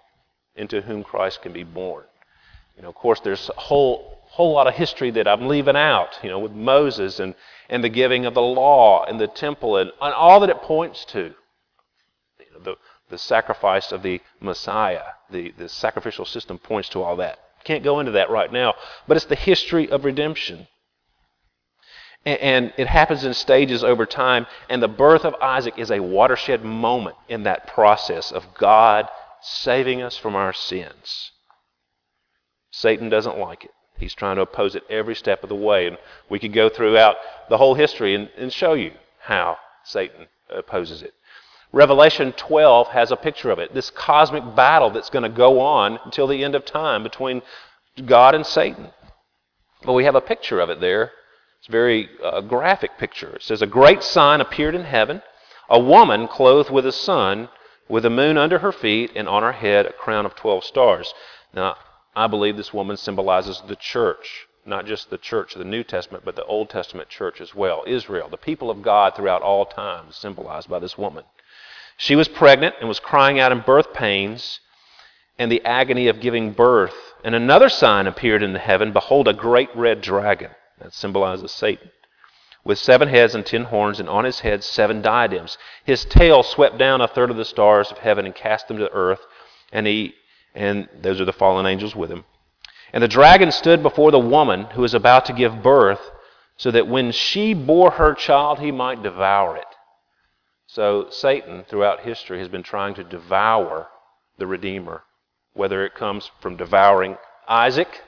into 0.55 0.83
whom 0.83 1.03
Christ 1.05 1.41
can 1.41 1.55
be 1.55 1.65
born. 1.65 2.05
You 2.77 2.83
know, 2.83 2.91
of 2.91 2.95
course, 2.95 3.21
there's 3.21 3.49
a 3.57 3.59
whole 3.59 4.19
whole 4.27 4.53
lot 4.53 4.67
of 4.67 4.75
history 4.75 5.11
that 5.13 5.29
I'm 5.29 5.49
leaving 5.49 5.77
out. 5.77 6.19
You 6.23 6.29
know, 6.29 6.41
with 6.41 6.53
Moses 6.53 7.21
and 7.21 7.35
and 7.71 7.83
the 7.83 7.89
giving 7.89 8.27
of 8.27 8.35
the 8.35 8.43
law 8.43 9.07
and 9.07 9.19
the 9.19 9.29
temple 9.29 9.79
and, 9.79 9.91
and 10.01 10.13
all 10.13 10.41
that 10.41 10.51
it 10.51 10.61
points 10.61 11.07
to. 11.07 11.35
The 12.63 12.77
the 13.11 13.19
sacrifice 13.19 13.93
of 13.93 14.03
the 14.03 14.21
Messiah, 14.41 15.03
the 15.31 15.53
the 15.57 15.69
sacrificial 15.69 16.25
system 16.25 16.59
points 16.59 16.89
to 16.91 17.03
all 17.03 17.17
that. 17.17 17.39
Can't 17.65 17.85
go 17.85 18.01
into 18.01 18.13
that 18.13 18.31
right 18.31 18.53
now, 18.53 18.75
but 19.07 19.17
it's 19.17 19.27
the 19.27 19.35
history 19.35 19.91
of 19.91 20.05
redemption. 20.05 20.67
And 22.25 22.73
it 22.77 22.87
happens 22.87 23.25
in 23.25 23.35
stages 23.35 23.83
over 23.83 24.07
time. 24.07 24.47
And 24.69 24.81
the 24.81 24.89
birth 24.89 25.25
of 25.25 25.35
Isaac 25.43 25.75
is 25.77 25.91
a 25.91 26.01
watershed 26.01 26.65
moment 26.65 27.17
in 27.29 27.43
that 27.43 27.67
process 27.67 28.31
of 28.31 28.55
God 28.55 29.09
saving 29.41 30.03
us 30.03 30.17
from 30.17 30.37
our 30.37 30.53
sins. 30.53 31.33
Satan 32.71 33.09
doesn't 33.09 33.39
like 33.39 33.65
it. 33.65 33.73
He's 33.99 34.15
trying 34.15 34.37
to 34.37 34.43
oppose 34.43 34.77
it 34.77 34.85
every 34.89 35.17
step 35.17 35.43
of 35.43 35.49
the 35.49 35.57
way. 35.57 35.89
And 35.89 35.99
we 36.29 36.39
could 36.39 36.53
go 36.53 36.69
throughout 36.69 37.17
the 37.49 37.59
whole 37.59 37.75
history 37.75 38.15
and, 38.15 38.31
and 38.37 38.53
show 38.53 38.75
you 38.75 38.93
how 39.21 39.59
Satan 39.85 40.29
opposes 40.49 41.03
it. 41.03 41.15
Revelation 41.73 42.33
12 42.33 42.89
has 42.89 43.11
a 43.11 43.17
picture 43.17 43.51
of 43.51 43.59
it 43.59 43.75
this 43.75 43.91
cosmic 43.91 44.55
battle 44.55 44.91
that's 44.91 45.11
going 45.11 45.23
to 45.23 45.29
go 45.29 45.61
on 45.61 45.99
until 46.05 46.27
the 46.27 46.45
end 46.45 46.55
of 46.55 46.65
time 46.65 47.03
between 47.03 47.43
God 48.05 48.35
and 48.35 48.47
Satan. 48.47 48.89
But 49.83 49.95
we 49.95 50.05
have 50.05 50.15
a 50.15 50.21
picture 50.21 50.61
of 50.61 50.71
it 50.71 50.81
there 50.81 51.13
it's 51.63 51.69
a 51.69 51.71
very 51.71 52.09
uh, 52.21 52.41
graphic 52.41 52.99
picture. 52.99 53.37
It 53.37 53.43
says, 53.43 53.63
A 53.63 53.69
great 53.69 54.03
sign 54.03 54.41
appeared 54.41 54.75
in 54.75 54.83
heaven 54.83 55.23
a 55.71 55.79
woman 55.79 56.27
clothed 56.27 56.71
with 56.71 56.85
a 56.85 56.91
sun, 56.91 57.51
with 57.89 58.03
the 58.03 58.11
moon 58.11 58.37
under 58.37 58.59
her 58.59 58.73
feet, 58.73 59.13
and 59.15 59.29
on 59.29 59.45
her 59.45 59.53
head 59.53 59.87
a 59.87 59.93
crown 59.93 60.27
of 60.27 60.35
12 60.35 60.65
stars. 60.65 61.15
Now, 61.55 61.77
I 62.17 62.27
believe 62.27 62.57
this 62.57 62.75
woman 62.75 62.97
symbolizes 62.97 63.63
the 63.69 63.77
church, 63.77 64.49
not 64.67 64.87
just 64.87 65.09
the 65.09 65.19
church 65.19 65.55
of 65.55 65.61
the 65.61 65.65
New 65.65 65.85
Testament, 65.85 66.25
but 66.25 66.35
the 66.35 66.45
Old 66.47 66.69
Testament 66.69 67.09
church 67.09 67.41
as 67.41 67.55
well. 67.55 67.85
Israel, 67.87 68.29
the 68.29 68.37
people 68.37 68.69
of 68.69 68.83
God 68.83 69.15
throughout 69.15 69.43
all 69.43 69.65
time, 69.65 70.07
symbolized 70.11 70.69
by 70.69 70.81
this 70.81 70.99
woman. 70.99 71.23
She 72.03 72.17
was 72.17 72.27
pregnant 72.27 72.75
and 72.81 72.89
was 72.89 72.99
crying 72.99 73.39
out 73.39 73.53
in 73.53 73.61
birth 73.61 73.95
pains 73.95 74.59
and 75.39 75.53
the 75.53 75.65
agony 75.65 76.09
of 76.09 76.19
giving 76.19 76.51
birth. 76.51 77.15
And 77.23 77.33
another 77.33 77.69
sign 77.69 78.09
appeared 78.09 78.43
in 78.43 78.53
the 78.53 78.59
heaven 78.59 78.91
Behold, 78.91 79.29
a 79.29 79.33
great 79.33 79.69
red 79.73 80.01
dragon 80.01 80.51
that 80.81 80.95
symbolizes 80.95 81.53
Satan. 81.53 81.93
With 82.65 82.81
seven 82.81 83.07
heads 83.07 83.37
and 83.37 83.47
ten 83.47 83.67
horns, 83.67 84.01
and 84.01 84.09
on 84.09 84.25
his 84.25 84.41
head 84.41 84.65
seven 84.65 85.01
diadems. 85.01 85.59
His 85.85 86.05
tail 86.05 86.43
swept 86.43 86.77
down 86.77 87.01
a 87.01 87.07
third 87.07 87.31
of 87.31 87.37
the 87.37 87.45
stars 87.45 87.93
of 87.93 87.99
heaven 87.99 88.27
and 88.27 88.35
cast 88.35 88.67
them 88.67 88.79
to 88.79 88.93
earth, 88.93 89.25
and 89.71 89.87
he 89.87 90.17
and 90.57 90.89
those 91.01 91.21
are 91.21 91.25
the 91.25 91.33
fallen 91.33 91.67
angels 91.67 91.95
with 91.95 92.11
him. 92.11 92.25
And 92.93 93.01
the 93.01 93.07
dragon 93.07 93.53
stood 93.53 93.81
before 93.81 94.11
the 94.11 94.19
woman 94.19 94.65
who 94.75 94.83
was 94.83 94.93
about 94.93 95.25
to 95.27 95.33
give 95.33 95.63
birth, 95.63 96.11
so 96.57 96.73
that 96.73 96.89
when 96.89 97.13
she 97.13 97.55
bore 97.55 97.93
her 97.93 98.13
child, 98.13 98.59
he 98.59 98.73
might 98.73 99.05
devour 99.05 99.57
it. 99.57 99.72
So 100.75 101.09
Satan, 101.11 101.65
throughout 101.69 102.01
history, 102.01 102.39
has 102.39 102.49
been 102.49 102.63
trying 102.63 102.95
to 102.95 103.05
devour 103.05 103.89
the 104.39 104.47
Redeemer, 104.47 105.05
whether 105.53 105.85
it 105.85 105.95
comes 105.95 106.31
from 106.41 106.57
devouring 106.57 107.19
Isaac 107.47 108.01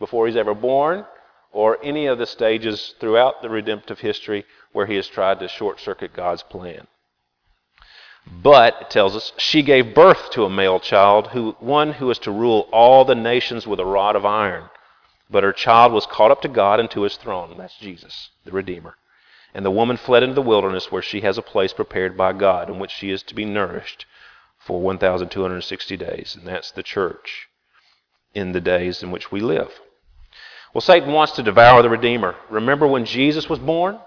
before 0.00 0.26
he's 0.26 0.34
ever 0.34 0.52
born, 0.52 1.06
or 1.52 1.78
any 1.80 2.06
of 2.06 2.18
the 2.18 2.26
stages 2.26 2.96
throughout 2.98 3.40
the 3.40 3.48
redemptive 3.48 4.00
history 4.00 4.44
where 4.72 4.86
he 4.86 4.96
has 4.96 5.06
tried 5.06 5.38
to 5.38 5.46
short 5.46 5.78
circuit 5.78 6.12
God's 6.12 6.42
plan. 6.42 6.88
But, 8.26 8.78
it 8.80 8.90
tells 8.90 9.14
us, 9.14 9.32
she 9.36 9.62
gave 9.62 9.94
birth 9.94 10.30
to 10.30 10.44
a 10.44 10.50
male 10.50 10.80
child, 10.80 11.28
who, 11.28 11.52
one 11.60 11.92
who 11.92 12.10
is 12.10 12.18
to 12.20 12.32
rule 12.32 12.68
all 12.72 13.04
the 13.04 13.14
nations 13.14 13.64
with 13.64 13.78
a 13.78 13.86
rod 13.86 14.16
of 14.16 14.26
iron. 14.26 14.70
But 15.30 15.44
her 15.44 15.52
child 15.52 15.92
was 15.92 16.06
caught 16.06 16.32
up 16.32 16.42
to 16.42 16.48
God 16.48 16.80
and 16.80 16.90
to 16.90 17.02
his 17.02 17.16
throne. 17.16 17.54
That's 17.56 17.78
Jesus, 17.78 18.30
the 18.44 18.50
Redeemer. 18.50 18.96
And 19.54 19.64
the 19.64 19.70
woman 19.70 19.96
fled 19.96 20.22
into 20.22 20.34
the 20.34 20.42
wilderness 20.42 20.90
where 20.90 21.02
she 21.02 21.20
has 21.20 21.36
a 21.36 21.42
place 21.42 21.72
prepared 21.72 22.16
by 22.16 22.32
God 22.32 22.70
in 22.70 22.78
which 22.78 22.90
she 22.90 23.10
is 23.10 23.22
to 23.24 23.34
be 23.34 23.44
nourished 23.44 24.06
for 24.58 24.80
1,260 24.80 25.96
days. 25.96 26.36
And 26.38 26.46
that's 26.46 26.70
the 26.70 26.82
church 26.82 27.48
in 28.34 28.52
the 28.52 28.60
days 28.60 29.02
in 29.02 29.10
which 29.10 29.30
we 29.30 29.40
live. 29.40 29.80
Well, 30.72 30.80
Satan 30.80 31.12
wants 31.12 31.32
to 31.34 31.42
devour 31.42 31.82
the 31.82 31.90
Redeemer. 31.90 32.34
Remember 32.48 32.86
when 32.86 33.04
Jesus 33.04 33.48
was 33.48 33.58
born? 33.58 33.98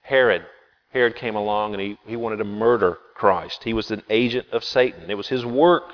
Herod. 0.00 0.46
Herod 0.92 1.16
came 1.16 1.36
along 1.36 1.74
and 1.74 1.82
he, 1.82 1.98
he 2.06 2.16
wanted 2.16 2.38
to 2.38 2.44
murder 2.44 2.98
Christ. 3.14 3.64
He 3.64 3.74
was 3.74 3.90
an 3.90 4.02
agent 4.08 4.46
of 4.50 4.64
Satan. 4.64 5.10
It 5.10 5.16
was 5.16 5.28
his 5.28 5.44
work. 5.44 5.92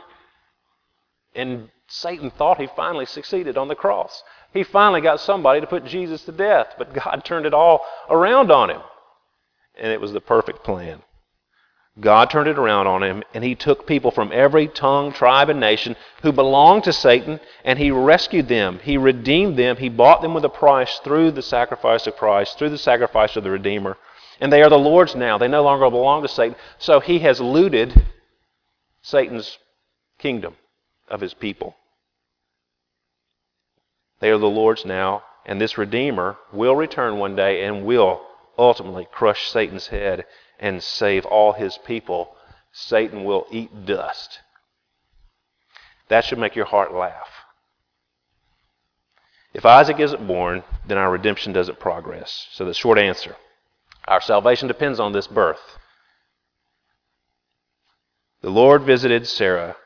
And 1.35 1.71
Satan 1.89 2.31
thought 2.31 2.61
he 2.61 2.69
finally 2.69 3.07
succeeded 3.07 3.57
on 3.57 3.69
the 3.69 3.75
cross. 3.75 4.23
He 4.53 4.63
finally 4.63 5.01
got 5.01 5.21
somebody 5.21 5.61
to 5.61 5.67
put 5.67 5.85
Jesus 5.85 6.25
to 6.25 6.33
death, 6.33 6.75
but 6.79 6.95
God 6.95 7.21
turned 7.25 7.47
it 7.47 7.55
all 7.55 7.81
around 8.09 8.51
on 8.51 8.71
him. 8.71 8.81
And 9.75 9.93
it 9.93 10.01
was 10.01 10.13
the 10.13 10.21
perfect 10.21 10.65
plan. 10.65 11.03
God 12.01 12.31
turned 12.31 12.49
it 12.49 12.59
around 12.59 12.87
on 12.87 13.03
him, 13.03 13.25
and 13.35 13.43
he 13.43 13.57
took 13.57 13.87
people 13.87 14.13
from 14.13 14.31
every 14.33 14.69
tongue, 14.69 15.13
tribe, 15.13 15.49
and 15.49 15.59
nation 15.59 15.97
who 16.23 16.31
belonged 16.31 16.85
to 16.85 16.93
Satan, 16.93 17.41
and 17.65 17.79
he 17.79 17.91
rescued 17.91 18.49
them. 18.49 18.79
He 18.83 18.97
redeemed 18.97 19.57
them. 19.57 19.77
He 19.77 19.89
bought 19.89 20.23
them 20.23 20.33
with 20.33 20.45
a 20.45 20.49
price 20.49 21.01
through 21.01 21.33
the 21.33 21.43
sacrifice 21.43 22.07
of 22.07 22.17
Christ, 22.17 22.57
through 22.57 22.71
the 22.71 22.79
sacrifice 22.79 23.35
of 23.37 23.43
the 23.43 23.51
Redeemer. 23.51 23.97
And 24.41 24.53
they 24.53 24.63
are 24.63 24.71
the 24.71 24.79
Lord's 24.79 25.17
now. 25.17 25.39
They 25.39 25.49
no 25.49 25.65
longer 25.65 25.91
belong 25.91 26.23
to 26.23 26.29
Satan. 26.29 26.57
So 26.79 27.01
he 27.01 27.19
has 27.21 27.41
looted 27.41 28.01
Satan's 29.03 29.59
kingdom 30.19 30.57
of 31.09 31.21
his 31.21 31.35
people. 31.35 31.75
They 34.21 34.31
are 34.31 34.39
the 34.39 34.47
Lord's 34.47 34.85
now, 34.85 35.23
and 35.47 35.61
this 35.61 35.79
Redeemer 35.79 36.37
will 36.53 36.77
return 36.77 37.19
one 37.19 37.37
day 37.37 37.65
and 37.65 37.85
will 37.85 38.27
ultimately 38.59 39.07
crush 39.11 39.49
Satan's 39.49 39.89
head 39.89 40.27
and 40.59 40.83
save 40.83 41.25
all 41.25 41.53
his 41.53 41.79
people, 41.79 42.35
Satan 42.73 43.25
will 43.25 43.47
eat 43.51 43.87
dust. 43.87 44.41
That 46.09 46.25
should 46.25 46.39
make 46.39 46.57
your 46.57 46.65
heart 46.65 46.93
laugh. 46.93 47.29
If 49.55 49.65
Isaac 49.65 50.01
isn't 50.01 50.27
born, 50.27 50.65
then 50.87 50.99
our 50.99 51.11
redemption 51.11 51.53
doesn't 51.53 51.79
progress. 51.79 52.49
So 52.53 52.65
the 52.65 52.75
short 52.75 52.99
answer 52.99 53.37
our 54.07 54.21
salvation 54.23 54.69
depends 54.69 54.99
on 54.99 55.13
this 55.13 55.27
birth. 55.27 55.79
The 58.41 58.51
Lord 58.51 58.83
visited 58.83 59.27
Sarah 59.27 59.77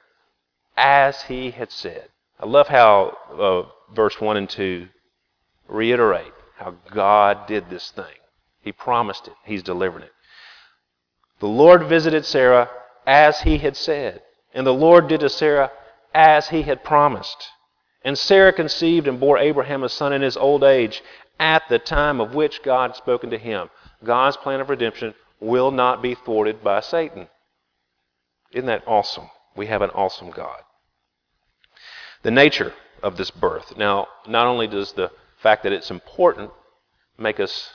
as 0.77 1.23
he 1.23 1.51
had 1.51 1.73
said. 1.73 2.09
I 2.39 2.47
love 2.47 2.69
how 2.69 3.17
uh, 3.37 3.69
verse 3.95 4.21
1 4.21 4.37
and 4.37 4.49
2 4.49 4.89
reiterate 5.69 6.33
how 6.57 6.77
God 6.91 7.47
did 7.47 7.71
this 7.71 7.91
thing. 7.91 8.05
He 8.61 8.73
promised 8.73 9.27
it, 9.27 9.35
He's 9.45 9.63
delivering 9.63 10.05
it. 10.05 10.13
The 11.41 11.49
Lord 11.49 11.85
visited 11.85 12.25
Sarah 12.25 12.71
as 13.07 13.41
he 13.41 13.59
had 13.59 13.77
said, 13.77 14.23
and 14.55 14.67
the 14.67 14.73
Lord 14.73 15.09
did 15.09 15.21
to 15.21 15.29
Sarah 15.29 15.73
as 16.15 16.49
he 16.49 16.63
had 16.63 16.85
promised. 16.85 17.49
And 18.05 18.17
Sarah 18.17 18.53
conceived 18.53 19.09
and 19.09 19.19
bore 19.19 19.39
Abraham 19.39 19.83
a 19.83 19.89
son 19.89 20.13
in 20.13 20.23
his 20.23 20.37
old 20.37 20.63
age 20.63 21.03
at 21.41 21.69
the 21.69 21.79
time 21.79 22.21
of 22.21 22.35
which 22.35 22.63
God 22.63 22.91
had 22.91 22.97
spoken 22.97 23.31
to 23.31 23.39
him. 23.39 23.71
God's 24.05 24.37
plan 24.37 24.61
of 24.61 24.71
redemption 24.71 25.15
will 25.41 25.71
not 25.71 26.03
be 26.03 26.15
thwarted 26.15 26.63
by 26.63 26.81
Satan. 26.81 27.29
Isn't 28.53 28.67
that 28.67 28.87
awesome? 28.87 29.29
We 29.57 29.67
have 29.67 29.83
an 29.83 29.91
awesome 29.91 30.31
God. 30.31 30.63
The 32.23 32.31
nature 32.31 32.75
of 33.03 33.17
this 33.17 33.31
birth. 33.31 33.77
Now, 33.77 34.09
not 34.27 34.47
only 34.47 34.67
does 34.67 34.93
the 34.93 35.11
fact 35.39 35.65
that 35.65 35.73
it's 35.73 35.91
important 35.91 36.51
make 37.19 37.41
us 37.41 37.71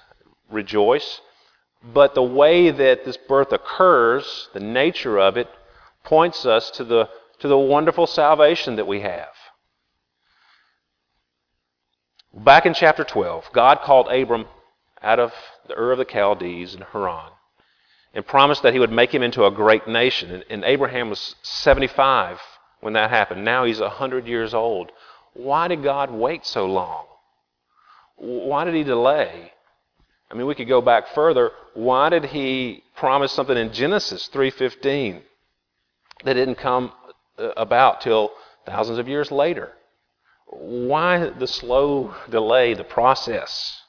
rejoice. 0.49 1.21
But 1.83 2.15
the 2.15 2.23
way 2.23 2.71
that 2.71 3.05
this 3.05 3.17
birth 3.17 3.51
occurs, 3.51 4.49
the 4.53 4.59
nature 4.59 5.19
of 5.19 5.37
it, 5.37 5.47
points 6.03 6.45
us 6.45 6.71
to 6.71 6.83
the, 6.83 7.09
to 7.39 7.47
the 7.47 7.57
wonderful 7.57 8.07
salvation 8.07 8.75
that 8.77 8.87
we 8.87 9.01
have. 9.01 9.29
Back 12.33 12.65
in 12.65 12.73
chapter 12.73 13.03
12, 13.03 13.49
God 13.53 13.81
called 13.81 14.09
Abram 14.09 14.45
out 15.01 15.19
of 15.19 15.33
the 15.67 15.77
Ur 15.77 15.91
of 15.91 15.97
the 15.97 16.05
Chaldees 16.05 16.75
in 16.75 16.81
Haran 16.81 17.31
and 18.13 18.25
promised 18.25 18.63
that 18.63 18.73
he 18.73 18.79
would 18.79 18.91
make 18.91 19.13
him 19.13 19.23
into 19.23 19.45
a 19.45 19.51
great 19.51 19.87
nation. 19.87 20.31
And, 20.31 20.43
and 20.49 20.63
Abraham 20.63 21.09
was 21.09 21.35
75 21.41 22.39
when 22.79 22.93
that 22.93 23.09
happened. 23.09 23.43
Now 23.43 23.65
he's 23.65 23.79
100 23.79 24.27
years 24.27 24.53
old. 24.53 24.91
Why 25.37 25.67
did 25.67 25.83
God 25.83 26.11
wait 26.11 26.45
so 26.45 26.65
long? 26.65 27.05
Why 28.15 28.65
did 28.65 28.73
he 28.73 28.83
delay? 28.83 29.53
I 30.29 30.35
mean, 30.35 30.47
we 30.47 30.55
could 30.55 30.67
go 30.67 30.81
back 30.81 31.09
further. 31.13 31.51
Why 31.73 32.09
did 32.09 32.25
he 32.25 32.83
promise 32.95 33.31
something 33.31 33.55
in 33.57 33.71
Genesis 33.71 34.27
3:15 34.33 35.21
that 36.23 36.33
didn't 36.33 36.55
come 36.55 36.91
uh, 37.37 37.49
about 37.55 38.01
till 38.01 38.31
thousands 38.65 38.97
of 38.99 39.07
years 39.07 39.31
later? 39.31 39.73
Why 40.47 41.29
the 41.29 41.47
slow 41.47 42.15
delay, 42.29 42.73
the 42.73 42.83
process? 42.83 43.81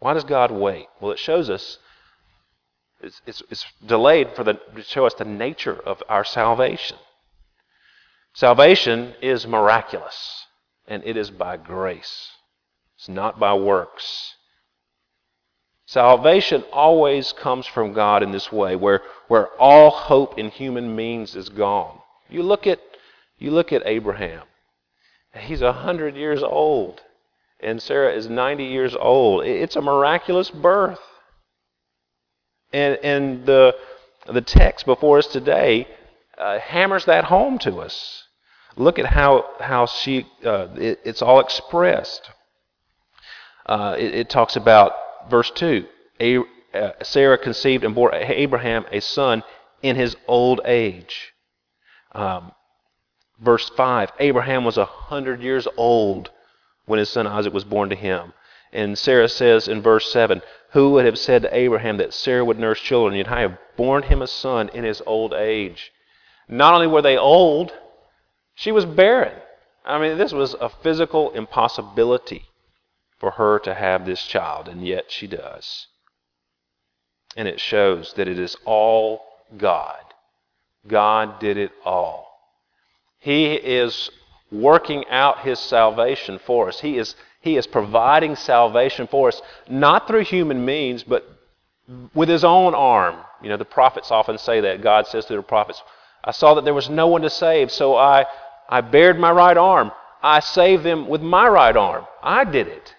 Why 0.00 0.14
does 0.14 0.24
God 0.24 0.50
wait? 0.50 0.88
Well, 1.00 1.12
it 1.12 1.18
shows 1.18 1.48
us 1.48 1.78
it's, 3.00 3.22
it's, 3.26 3.42
it's 3.50 3.64
delayed 3.86 4.30
for 4.34 4.44
the, 4.44 4.54
to 4.54 4.82
show 4.82 5.06
us 5.06 5.14
the 5.14 5.24
nature 5.24 5.78
of 5.86 6.02
our 6.08 6.24
salvation. 6.24 6.96
Salvation 8.34 9.14
is 9.22 9.46
miraculous, 9.46 10.46
and 10.88 11.04
it 11.04 11.16
is 11.16 11.30
by 11.30 11.56
grace. 11.56 12.32
It's 12.96 13.08
not 13.08 13.38
by 13.38 13.54
works. 13.54 14.34
Salvation 15.86 16.64
always 16.72 17.32
comes 17.32 17.66
from 17.66 17.92
God 17.92 18.22
in 18.22 18.32
this 18.32 18.50
way, 18.50 18.74
where, 18.76 19.02
where 19.28 19.48
all 19.58 19.90
hope 19.90 20.38
in 20.38 20.50
human 20.50 20.96
means 20.96 21.36
is 21.36 21.48
gone. 21.48 22.00
You 22.28 22.42
look 22.42 22.66
at, 22.66 22.80
you 23.38 23.50
look 23.50 23.72
at 23.72 23.86
Abraham. 23.86 24.42
He's 25.34 25.62
a 25.62 25.72
hundred 25.72 26.16
years 26.16 26.42
old, 26.42 27.00
and 27.60 27.80
Sarah 27.80 28.12
is 28.12 28.28
90 28.28 28.64
years 28.64 28.96
old. 28.96 29.44
It's 29.44 29.76
a 29.76 29.80
miraculous 29.80 30.50
birth. 30.50 31.00
And, 32.72 32.98
and 33.02 33.46
the, 33.46 33.74
the 34.26 34.42
text 34.42 34.84
before 34.84 35.18
us 35.18 35.26
today 35.26 35.88
uh, 36.36 36.58
hammers 36.58 37.06
that 37.06 37.24
home 37.24 37.58
to 37.60 37.80
us. 37.80 38.27
Look 38.78 39.00
at 39.00 39.06
how, 39.06 39.44
how 39.58 39.86
she, 39.86 40.24
uh, 40.44 40.68
it, 40.76 41.00
it's 41.04 41.20
all 41.20 41.40
expressed. 41.40 42.30
Uh, 43.66 43.96
it, 43.98 44.14
it, 44.14 44.30
talks 44.30 44.54
about, 44.54 44.92
verse 45.28 45.50
2 45.50 45.84
a, 46.20 46.38
uh, 46.72 46.92
Sarah 47.02 47.38
conceived 47.38 47.82
and 47.82 47.94
bore 47.94 48.14
Abraham 48.14 48.86
a 48.92 49.00
son 49.00 49.42
in 49.82 49.96
his 49.96 50.16
old 50.28 50.60
age. 50.64 51.34
Um, 52.12 52.52
verse 53.40 53.68
5 53.68 54.12
Abraham 54.20 54.64
was 54.64 54.78
a 54.78 54.84
hundred 54.84 55.42
years 55.42 55.66
old 55.76 56.30
when 56.86 57.00
his 57.00 57.10
son 57.10 57.26
Isaac 57.26 57.52
was 57.52 57.64
born 57.64 57.90
to 57.90 57.96
him. 57.96 58.32
And 58.72 58.96
Sarah 58.96 59.28
says 59.28 59.66
in 59.66 59.82
verse 59.82 60.12
7 60.12 60.40
Who 60.70 60.90
would 60.92 61.04
have 61.04 61.18
said 61.18 61.42
to 61.42 61.56
Abraham 61.56 61.96
that 61.96 62.14
Sarah 62.14 62.44
would 62.44 62.60
nurse 62.60 62.80
children, 62.80 63.16
yet 63.16 63.28
I 63.28 63.40
have 63.40 63.58
borne 63.76 64.04
him 64.04 64.22
a 64.22 64.28
son 64.28 64.68
in 64.68 64.84
his 64.84 65.02
old 65.04 65.34
age? 65.34 65.90
Not 66.48 66.74
only 66.74 66.86
were 66.86 67.02
they 67.02 67.16
old, 67.16 67.72
she 68.58 68.72
was 68.72 68.84
barren. 68.84 69.34
I 69.84 69.98
mean, 69.98 70.18
this 70.18 70.32
was 70.32 70.54
a 70.60 70.68
physical 70.68 71.30
impossibility 71.30 72.44
for 73.18 73.32
her 73.32 73.58
to 73.60 73.74
have 73.74 74.04
this 74.04 74.22
child, 74.22 74.68
and 74.68 74.86
yet 74.86 75.10
she 75.10 75.26
does. 75.26 75.86
And 77.36 77.46
it 77.46 77.60
shows 77.60 78.14
that 78.14 78.28
it 78.28 78.38
is 78.38 78.56
all 78.64 79.22
God. 79.56 80.02
God 80.86 81.38
did 81.38 81.56
it 81.56 81.70
all. 81.84 82.26
He 83.18 83.54
is 83.54 84.10
working 84.50 85.06
out 85.08 85.40
his 85.40 85.58
salvation 85.58 86.38
for 86.38 86.68
us. 86.68 86.80
He 86.80 86.98
is 86.98 87.14
he 87.40 87.56
is 87.56 87.66
providing 87.66 88.34
salvation 88.34 89.06
for 89.06 89.28
us, 89.28 89.40
not 89.68 90.08
through 90.08 90.24
human 90.24 90.64
means, 90.64 91.04
but 91.04 91.24
with 92.14 92.28
His 92.28 92.44
own 92.44 92.74
arm. 92.74 93.16
You 93.42 93.48
know, 93.50 93.56
the 93.56 93.64
prophets 93.64 94.10
often 94.10 94.38
say 94.38 94.60
that. 94.62 94.82
God 94.82 95.06
says 95.06 95.24
to 95.26 95.36
the 95.36 95.42
prophets, 95.42 95.80
I 96.24 96.32
saw 96.32 96.54
that 96.54 96.64
there 96.64 96.74
was 96.74 96.90
no 96.90 97.06
one 97.06 97.22
to 97.22 97.30
save, 97.30 97.70
so 97.70 97.96
I, 97.96 98.26
I 98.68 98.80
bared 98.80 99.18
my 99.18 99.30
right 99.30 99.56
arm. 99.56 99.92
I 100.22 100.40
saved 100.40 100.82
them 100.82 101.08
with 101.08 101.22
my 101.22 101.48
right 101.48 101.76
arm. 101.76 102.06
I 102.22 102.44
did 102.44 102.68
it. 102.68 102.94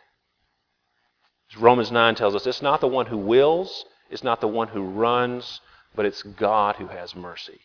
As 1.51 1.57
Romans 1.59 1.91
9 1.91 2.15
tells 2.15 2.35
us, 2.35 2.47
it's 2.47 2.61
not 2.61 2.81
the 2.81 2.87
one 2.87 3.07
who 3.07 3.17
wills, 3.17 3.85
it's 4.09 4.23
not 4.23 4.41
the 4.41 4.47
one 4.47 4.69
who 4.69 4.83
runs, 4.83 5.61
but 5.95 6.05
it's 6.05 6.23
God 6.23 6.75
who 6.77 6.87
has 6.87 7.15
mercy. 7.15 7.59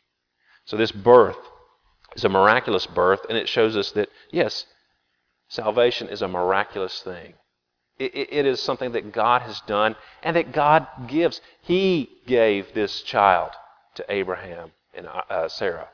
So 0.65 0.77
this 0.77 0.93
birth 0.93 1.37
is 2.17 2.25
a 2.25 2.29
miraculous 2.29 2.87
birth, 2.87 3.21
and 3.29 3.37
it 3.37 3.49
shows 3.49 3.77
us 3.77 3.93
that, 3.93 4.09
yes, 4.31 4.67
Salvation 5.49 6.09
is 6.09 6.23
a 6.23 6.29
miraculous 6.29 7.01
thing. 7.03 7.35
It, 7.97 8.45
is 8.45 8.61
something 8.61 8.91
that 8.93 9.13
God 9.13 9.43
has 9.43 9.61
done 9.69 9.95
and 10.25 10.35
that 10.35 10.51
God 10.51 10.89
gives. 11.07 11.41
He 11.63 12.11
gave 12.27 12.75
this 12.75 13.03
child 13.03 13.53
to 13.95 14.05
Abraham 14.09 14.73
and 14.93 15.07
uh, 15.07 15.49
Sarah. 15.49 15.91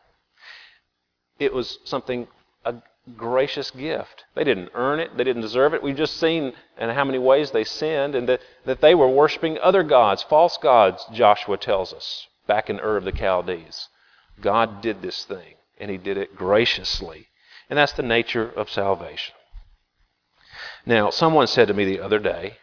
It 1.40 1.52
was 1.52 1.78
something, 1.84 2.28
a 2.64 2.74
gracious 3.16 3.72
gift. 3.72 4.24
They 4.36 4.44
didn't 4.44 4.70
earn 4.74 5.00
it, 5.00 5.16
they 5.16 5.24
didn't 5.24 5.42
deserve 5.42 5.74
it. 5.74 5.82
We've 5.82 5.96
just 5.96 6.18
seen 6.18 6.52
in 6.78 6.90
how 6.90 7.04
many 7.04 7.18
ways 7.18 7.50
they 7.50 7.64
sinned 7.64 8.14
and 8.14 8.28
that, 8.28 8.40
that 8.66 8.80
they 8.80 8.94
were 8.94 9.08
worshiping 9.08 9.58
other 9.58 9.82
gods, 9.82 10.22
false 10.22 10.56
gods, 10.58 11.04
Joshua 11.12 11.56
tells 11.56 11.92
us, 11.92 12.28
back 12.46 12.70
in 12.70 12.78
Ur 12.78 12.96
of 12.96 13.04
the 13.04 13.16
Chaldees. 13.16 13.88
God 14.40 14.80
did 14.80 15.02
this 15.02 15.24
thing, 15.24 15.54
and 15.78 15.90
He 15.90 15.96
did 15.96 16.16
it 16.16 16.36
graciously. 16.36 17.26
And 17.68 17.78
that's 17.78 17.92
the 17.92 18.02
nature 18.02 18.48
of 18.48 18.70
salvation. 18.70 19.34
Now, 20.86 21.10
someone 21.10 21.46
said 21.46 21.68
to 21.68 21.74
me 21.74 21.84
the 21.84 22.00
other 22.00 22.18
day, 22.18 22.58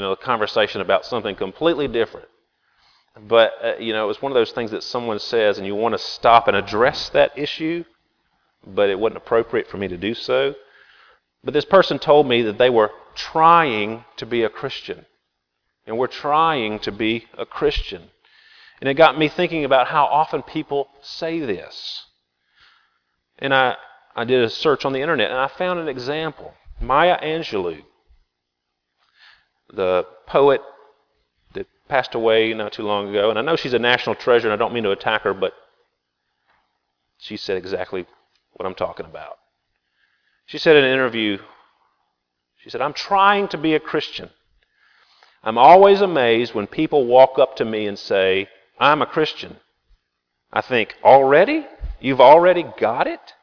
know, 0.00 0.12
a 0.12 0.16
conversation 0.16 0.80
about 0.80 1.04
something 1.04 1.36
completely 1.36 1.88
different. 1.88 2.28
But, 3.28 3.52
uh, 3.62 3.72
you 3.78 3.92
know, 3.92 4.04
it 4.04 4.08
was 4.08 4.22
one 4.22 4.32
of 4.32 4.34
those 4.34 4.52
things 4.52 4.70
that 4.70 4.82
someone 4.82 5.18
says 5.18 5.58
and 5.58 5.66
you 5.66 5.74
want 5.74 5.94
to 5.94 5.98
stop 5.98 6.48
and 6.48 6.56
address 6.56 7.08
that 7.10 7.36
issue, 7.36 7.84
but 8.66 8.88
it 8.88 8.98
wasn't 8.98 9.18
appropriate 9.18 9.68
for 9.68 9.76
me 9.76 9.88
to 9.88 9.96
do 9.96 10.14
so. 10.14 10.54
But 11.42 11.54
this 11.54 11.64
person 11.64 11.98
told 11.98 12.26
me 12.26 12.42
that 12.42 12.58
they 12.58 12.70
were 12.70 12.90
trying 13.14 14.04
to 14.16 14.26
be 14.26 14.42
a 14.42 14.48
Christian. 14.48 15.06
And 15.86 15.98
we're 15.98 16.06
trying 16.06 16.78
to 16.80 16.92
be 16.92 17.26
a 17.36 17.46
Christian. 17.46 18.10
And 18.80 18.88
it 18.88 18.94
got 18.94 19.18
me 19.18 19.28
thinking 19.28 19.64
about 19.64 19.88
how 19.88 20.04
often 20.06 20.42
people 20.42 20.88
say 21.02 21.40
this. 21.40 22.04
And 23.38 23.54
I, 23.54 23.76
I 24.14 24.24
did 24.24 24.42
a 24.42 24.50
search 24.50 24.84
on 24.84 24.92
the 24.92 25.00
internet 25.00 25.30
and 25.30 25.38
I 25.38 25.48
found 25.48 25.80
an 25.80 25.88
example. 25.88 26.54
Maya 26.80 27.18
Angelou, 27.22 27.82
the 29.72 30.06
poet 30.26 30.62
passed 31.90 32.14
away 32.14 32.54
not 32.54 32.72
too 32.72 32.84
long 32.84 33.10
ago, 33.10 33.30
and 33.30 33.38
I 33.38 33.42
know 33.42 33.56
she's 33.56 33.74
a 33.74 33.78
national 33.78 34.14
treasure, 34.14 34.46
and 34.48 34.54
I 34.54 34.56
don't 34.56 34.72
mean 34.72 34.84
to 34.84 34.92
attack 34.92 35.22
her, 35.22 35.34
but 35.34 35.52
she 37.18 37.36
said 37.36 37.58
exactly 37.58 38.06
what 38.52 38.66
I'm 38.66 38.74
talking 38.74 39.06
about. 39.06 39.36
She 40.46 40.58
said 40.58 40.76
in 40.76 40.84
an 40.84 40.92
interview, 40.92 41.38
she 42.56 42.70
said, 42.70 42.80
I'm 42.80 42.92
trying 42.92 43.48
to 43.48 43.58
be 43.58 43.74
a 43.74 43.80
Christian. 43.80 44.30
I'm 45.42 45.58
always 45.58 46.00
amazed 46.00 46.54
when 46.54 46.66
people 46.66 47.06
walk 47.06 47.38
up 47.38 47.56
to 47.56 47.64
me 47.64 47.86
and 47.86 47.98
say, 47.98 48.48
I'm 48.78 49.02
a 49.02 49.06
Christian. 49.06 49.56
I 50.52 50.60
think, 50.60 50.96
already? 51.04 51.66
You've 52.00 52.20
already 52.20 52.64
got 52.78 53.06
it? 53.06 53.34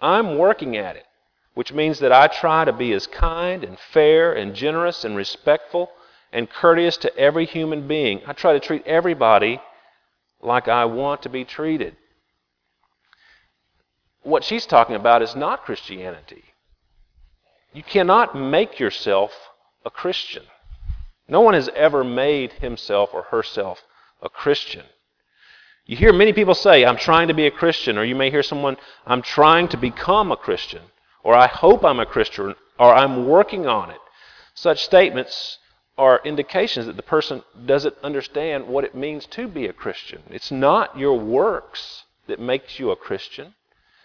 I'm 0.00 0.38
working 0.38 0.76
at 0.76 0.96
it 0.96 1.04
which 1.54 1.72
means 1.72 2.00
that 2.00 2.12
I 2.12 2.26
try 2.26 2.64
to 2.64 2.72
be 2.72 2.92
as 2.92 3.06
kind 3.06 3.64
and 3.64 3.78
fair 3.78 4.32
and 4.32 4.54
generous 4.54 5.04
and 5.04 5.16
respectful 5.16 5.90
and 6.34 6.50
courteous 6.50 6.98
to 6.98 7.16
every 7.16 7.46
human 7.46 7.88
being. 7.88 8.20
I 8.26 8.34
try 8.34 8.52
to 8.52 8.60
treat 8.60 8.86
everybody 8.86 9.60
like 10.42 10.68
I 10.68 10.84
want 10.84 11.22
to 11.22 11.30
be 11.30 11.44
treated. 11.44 11.96
What 14.22 14.44
she's 14.44 14.66
talking 14.66 14.96
about 14.96 15.22
is 15.22 15.34
not 15.34 15.64
Christianity. 15.64 16.44
You 17.72 17.82
cannot 17.82 18.36
make 18.36 18.78
yourself 18.78 19.32
a 19.86 19.90
Christian. 19.90 20.44
No 21.28 21.40
one 21.40 21.54
has 21.54 21.70
ever 21.74 22.04
made 22.04 22.52
himself 22.52 23.10
or 23.14 23.22
herself 23.22 23.82
a 24.20 24.28
Christian. 24.28 24.84
You 25.86 25.96
hear 25.96 26.12
many 26.12 26.34
people 26.34 26.54
say, 26.54 26.84
I'm 26.84 26.98
trying 26.98 27.28
to 27.28 27.34
be 27.34 27.46
a 27.46 27.50
Christian, 27.50 27.96
or 27.96 28.04
you 28.04 28.14
may 28.14 28.30
hear 28.30 28.42
someone, 28.42 28.76
I'm 29.06 29.22
trying 29.22 29.68
to 29.68 29.76
become 29.78 30.30
a 30.32 30.36
Christian 30.36 30.82
or 31.24 31.34
I 31.34 31.46
hope 31.48 31.84
I'm 31.84 31.98
a 31.98 32.06
Christian, 32.06 32.54
or 32.78 32.94
I'm 32.94 33.26
working 33.26 33.66
on 33.66 33.90
it. 33.90 33.98
Such 34.54 34.84
statements 34.84 35.58
are 35.96 36.20
indications 36.24 36.86
that 36.86 36.96
the 36.96 37.02
person 37.02 37.42
doesn't 37.66 37.96
understand 38.02 38.66
what 38.66 38.84
it 38.84 38.94
means 38.94 39.26
to 39.26 39.46
be 39.46 39.66
a 39.66 39.72
Christian. 39.72 40.22
It's 40.30 40.50
not 40.50 40.98
your 40.98 41.18
works 41.18 42.04
that 42.26 42.40
makes 42.40 42.78
you 42.78 42.90
a 42.90 42.96
Christian. 42.96 43.54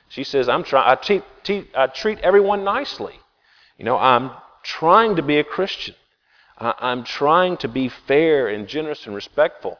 She 0.07 0.23
says, 0.23 0.47
I'm 0.49 0.63
trying, 0.63 0.89
I 0.89 0.95
treat, 0.95 1.23
I 1.75 1.87
treat 1.87 2.19
everyone 2.19 2.63
nicely. 2.63 3.19
You 3.77 3.85
know, 3.85 3.97
I'm 3.97 4.31
trying 4.63 5.15
to 5.15 5.21
be 5.21 5.37
a 5.37 5.43
Christian. 5.43 5.95
I'm 6.57 7.03
trying 7.05 7.57
to 7.57 7.67
be 7.67 7.87
fair 7.87 8.49
and 8.49 8.67
generous 8.67 9.05
and 9.05 9.15
respectful. 9.15 9.79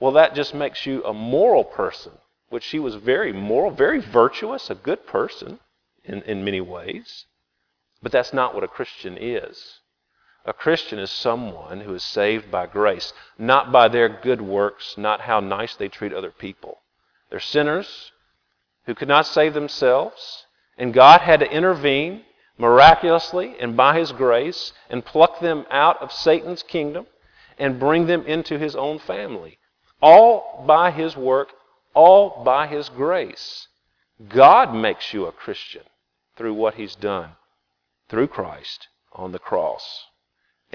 Well, 0.00 0.12
that 0.12 0.34
just 0.34 0.54
makes 0.54 0.84
you 0.84 1.04
a 1.04 1.14
moral 1.14 1.64
person, 1.64 2.12
which 2.48 2.64
she 2.64 2.78
was 2.78 2.96
very 2.96 3.32
moral, 3.32 3.70
very 3.70 4.00
virtuous, 4.00 4.68
a 4.68 4.74
good 4.74 5.06
person 5.06 5.60
in, 6.04 6.22
in 6.22 6.44
many 6.44 6.60
ways. 6.60 7.26
But 8.02 8.12
that's 8.12 8.32
not 8.32 8.54
what 8.54 8.64
a 8.64 8.68
Christian 8.68 9.16
is. 9.18 9.78
A 10.48 10.52
Christian 10.52 11.00
is 11.00 11.10
someone 11.10 11.80
who 11.80 11.92
is 11.92 12.04
saved 12.04 12.52
by 12.52 12.66
grace, 12.66 13.12
not 13.36 13.72
by 13.72 13.88
their 13.88 14.08
good 14.08 14.40
works, 14.40 14.96
not 14.96 15.22
how 15.22 15.40
nice 15.40 15.74
they 15.74 15.88
treat 15.88 16.12
other 16.12 16.30
people. 16.30 16.82
They're 17.28 17.40
sinners 17.40 18.12
who 18.84 18.94
could 18.94 19.08
not 19.08 19.26
save 19.26 19.54
themselves, 19.54 20.46
and 20.78 20.94
God 20.94 21.20
had 21.20 21.40
to 21.40 21.50
intervene 21.50 22.24
miraculously 22.58 23.56
and 23.58 23.76
by 23.76 23.98
His 23.98 24.12
grace 24.12 24.72
and 24.88 25.04
pluck 25.04 25.40
them 25.40 25.66
out 25.68 26.00
of 26.00 26.12
Satan's 26.12 26.62
kingdom 26.62 27.08
and 27.58 27.80
bring 27.80 28.06
them 28.06 28.24
into 28.24 28.56
His 28.56 28.76
own 28.76 29.00
family. 29.00 29.58
All 30.00 30.62
by 30.64 30.92
His 30.92 31.16
work, 31.16 31.54
all 31.92 32.44
by 32.44 32.68
His 32.68 32.88
grace. 32.88 33.66
God 34.28 34.72
makes 34.72 35.12
you 35.12 35.26
a 35.26 35.32
Christian 35.32 35.82
through 36.36 36.54
what 36.54 36.74
He's 36.74 36.94
done 36.94 37.32
through 38.08 38.28
Christ 38.28 38.86
on 39.12 39.32
the 39.32 39.40
cross. 39.40 40.04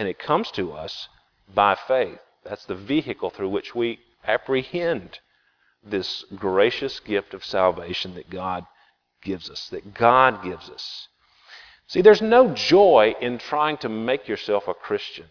And 0.01 0.09
it 0.09 0.17
comes 0.17 0.49
to 0.53 0.71
us 0.73 1.09
by 1.53 1.75
faith. 1.75 2.17
That's 2.43 2.65
the 2.65 2.73
vehicle 2.73 3.29
through 3.29 3.49
which 3.49 3.75
we 3.75 3.99
apprehend 4.25 5.19
this 5.83 6.25
gracious 6.35 6.99
gift 6.99 7.35
of 7.35 7.45
salvation 7.45 8.15
that 8.15 8.27
God 8.27 8.65
gives 9.21 9.47
us, 9.47 9.69
that 9.69 9.93
God 9.93 10.43
gives 10.43 10.71
us. 10.71 11.07
See, 11.85 12.01
there's 12.01 12.19
no 12.19 12.49
joy 12.49 13.13
in 13.21 13.37
trying 13.37 13.77
to 13.77 13.89
make 13.89 14.27
yourself 14.27 14.67
a 14.67 14.73
Christian. 14.73 15.27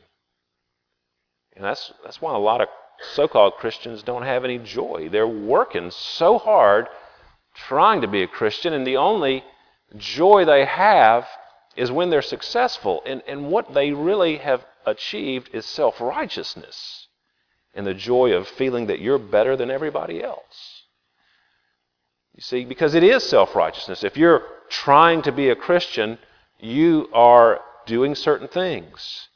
And 1.57 1.65
that's, 1.65 1.93
that's 2.05 2.23
why 2.23 2.33
a 2.33 2.39
lot 2.39 2.61
of 2.61 2.69
so 3.15 3.27
called 3.27 3.55
Christians 3.55 4.05
don't 4.05 4.23
have 4.23 4.45
any 4.45 4.59
joy. 4.59 5.09
They're 5.11 5.27
working 5.27 5.91
so 5.91 6.39
hard 6.39 6.87
trying 7.57 8.03
to 8.03 8.07
be 8.07 8.23
a 8.23 8.29
Christian, 8.29 8.73
and 8.73 8.87
the 8.87 8.99
only 8.99 9.43
joy 9.97 10.45
they 10.45 10.65
have 10.65 11.27
is 11.77 11.91
when 11.91 12.11
they're 12.11 12.23
successful. 12.23 13.03
And, 13.07 13.23
and 13.27 13.51
what 13.51 13.75
they 13.75 13.93
really 13.93 14.39
have 14.39 14.65
achieved 14.87 15.51
is 15.53 15.67
self 15.67 16.01
righteousness 16.01 17.09
and 17.75 17.87
the 17.87 17.95
joy 17.95 18.33
of 18.33 18.49
feeling 18.49 18.87
that 18.87 19.01
you're 19.01 19.19
better 19.19 19.57
than 19.57 19.71
everybody 19.71 20.23
else. 20.23 20.85
You 22.35 22.43
see, 22.43 22.65
because 22.65 22.95
it 22.95 23.03
is 23.03 23.23
self 23.25 23.55
righteousness. 23.55 24.05
If 24.05 24.17
you're 24.17 24.43
trying 24.69 25.23
to 25.23 25.33
be 25.33 25.51
a 25.51 25.57
Christian, 25.57 26.19
you 26.59 27.09
are 27.13 27.61
doing 27.87 28.15
certain 28.15 28.49
things 28.49 29.29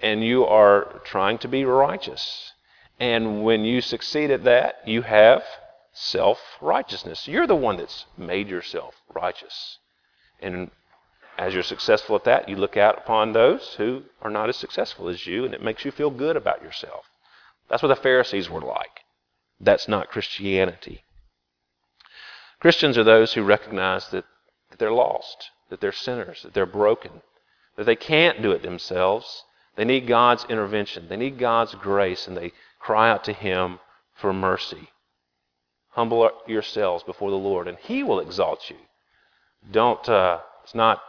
and 0.00 0.22
you 0.22 0.44
are 0.44 1.00
trying 1.04 1.38
to 1.38 1.48
be 1.48 1.64
righteous. 1.64 2.52
And 3.00 3.42
when 3.42 3.64
you 3.64 3.80
succeed 3.80 4.30
at 4.30 4.44
that, 4.44 4.76
you 4.86 5.02
have 5.02 5.42
self 5.92 6.40
righteousness. 6.60 7.28
You're 7.28 7.46
the 7.46 7.56
one 7.56 7.76
that's 7.76 8.06
made 8.16 8.48
yourself 8.48 8.94
righteous. 9.14 9.78
And 10.40 10.70
as 11.38 11.54
you're 11.54 11.62
successful 11.62 12.16
at 12.16 12.24
that, 12.24 12.48
you 12.48 12.56
look 12.56 12.76
out 12.76 12.98
upon 12.98 13.32
those 13.32 13.74
who 13.78 14.02
are 14.20 14.30
not 14.30 14.48
as 14.48 14.56
successful 14.56 15.08
as 15.08 15.24
you, 15.24 15.44
and 15.44 15.54
it 15.54 15.62
makes 15.62 15.84
you 15.84 15.92
feel 15.92 16.10
good 16.10 16.36
about 16.36 16.62
yourself. 16.62 17.06
That's 17.70 17.82
what 17.82 17.88
the 17.88 17.96
Pharisees 17.96 18.50
were 18.50 18.60
like. 18.60 19.00
That's 19.60 19.86
not 19.86 20.10
Christianity. 20.10 21.04
Christians 22.60 22.98
are 22.98 23.04
those 23.04 23.34
who 23.34 23.44
recognize 23.44 24.08
that, 24.08 24.24
that 24.70 24.80
they're 24.80 24.92
lost, 24.92 25.50
that 25.70 25.80
they're 25.80 25.92
sinners, 25.92 26.42
that 26.42 26.54
they're 26.54 26.66
broken, 26.66 27.22
that 27.76 27.84
they 27.84 27.96
can't 27.96 28.42
do 28.42 28.50
it 28.50 28.62
themselves. 28.62 29.44
They 29.76 29.84
need 29.84 30.08
God's 30.08 30.44
intervention, 30.48 31.06
they 31.08 31.16
need 31.16 31.38
God's 31.38 31.74
grace, 31.76 32.26
and 32.26 32.36
they 32.36 32.52
cry 32.80 33.10
out 33.10 33.22
to 33.24 33.32
Him 33.32 33.78
for 34.14 34.32
mercy. 34.32 34.88
Humble 35.90 36.30
yourselves 36.48 37.04
before 37.04 37.30
the 37.30 37.36
Lord, 37.36 37.68
and 37.68 37.78
He 37.78 38.02
will 38.02 38.18
exalt 38.18 38.70
you. 38.70 38.76
Don't, 39.70 40.08
uh, 40.08 40.40
it's 40.64 40.74
not 40.74 41.00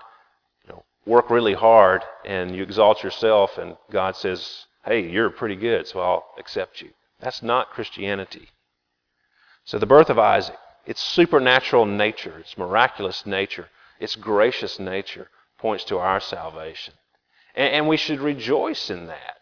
work 1.06 1.30
really 1.30 1.54
hard 1.54 2.04
and 2.26 2.56
you 2.56 2.64
exalt 2.64 3.04
yourself 3.04 3.58
and 3.58 3.78
God 3.92 4.16
says, 4.16 4.66
hey, 4.86 5.10
you're 5.10 5.30
pretty 5.30 5.56
good, 5.56 5.88
so 5.88 6.00
I'll 6.00 6.26
accept 6.38 6.82
you. 6.82 6.90
That's 7.20 7.44
not 7.44 7.72
Christianity. 7.72 8.50
So 9.66 9.78
the 9.78 9.86
birth 9.86 10.10
of 10.10 10.18
Isaac, 10.18 10.58
its 10.86 11.02
supernatural 11.02 11.86
nature, 11.86 12.40
its 12.40 12.58
miraculous 12.58 13.26
nature, 13.26 13.70
its 14.00 14.16
gracious 14.16 14.80
nature 14.80 15.28
points 15.58 15.84
to 15.86 15.98
our 15.98 16.20
salvation. 16.20 16.94
And, 17.56 17.74
and 17.74 17.88
we 17.88 17.98
should 17.98 18.20
rejoice 18.20 18.90
in 18.90 19.08
that. 19.08 19.38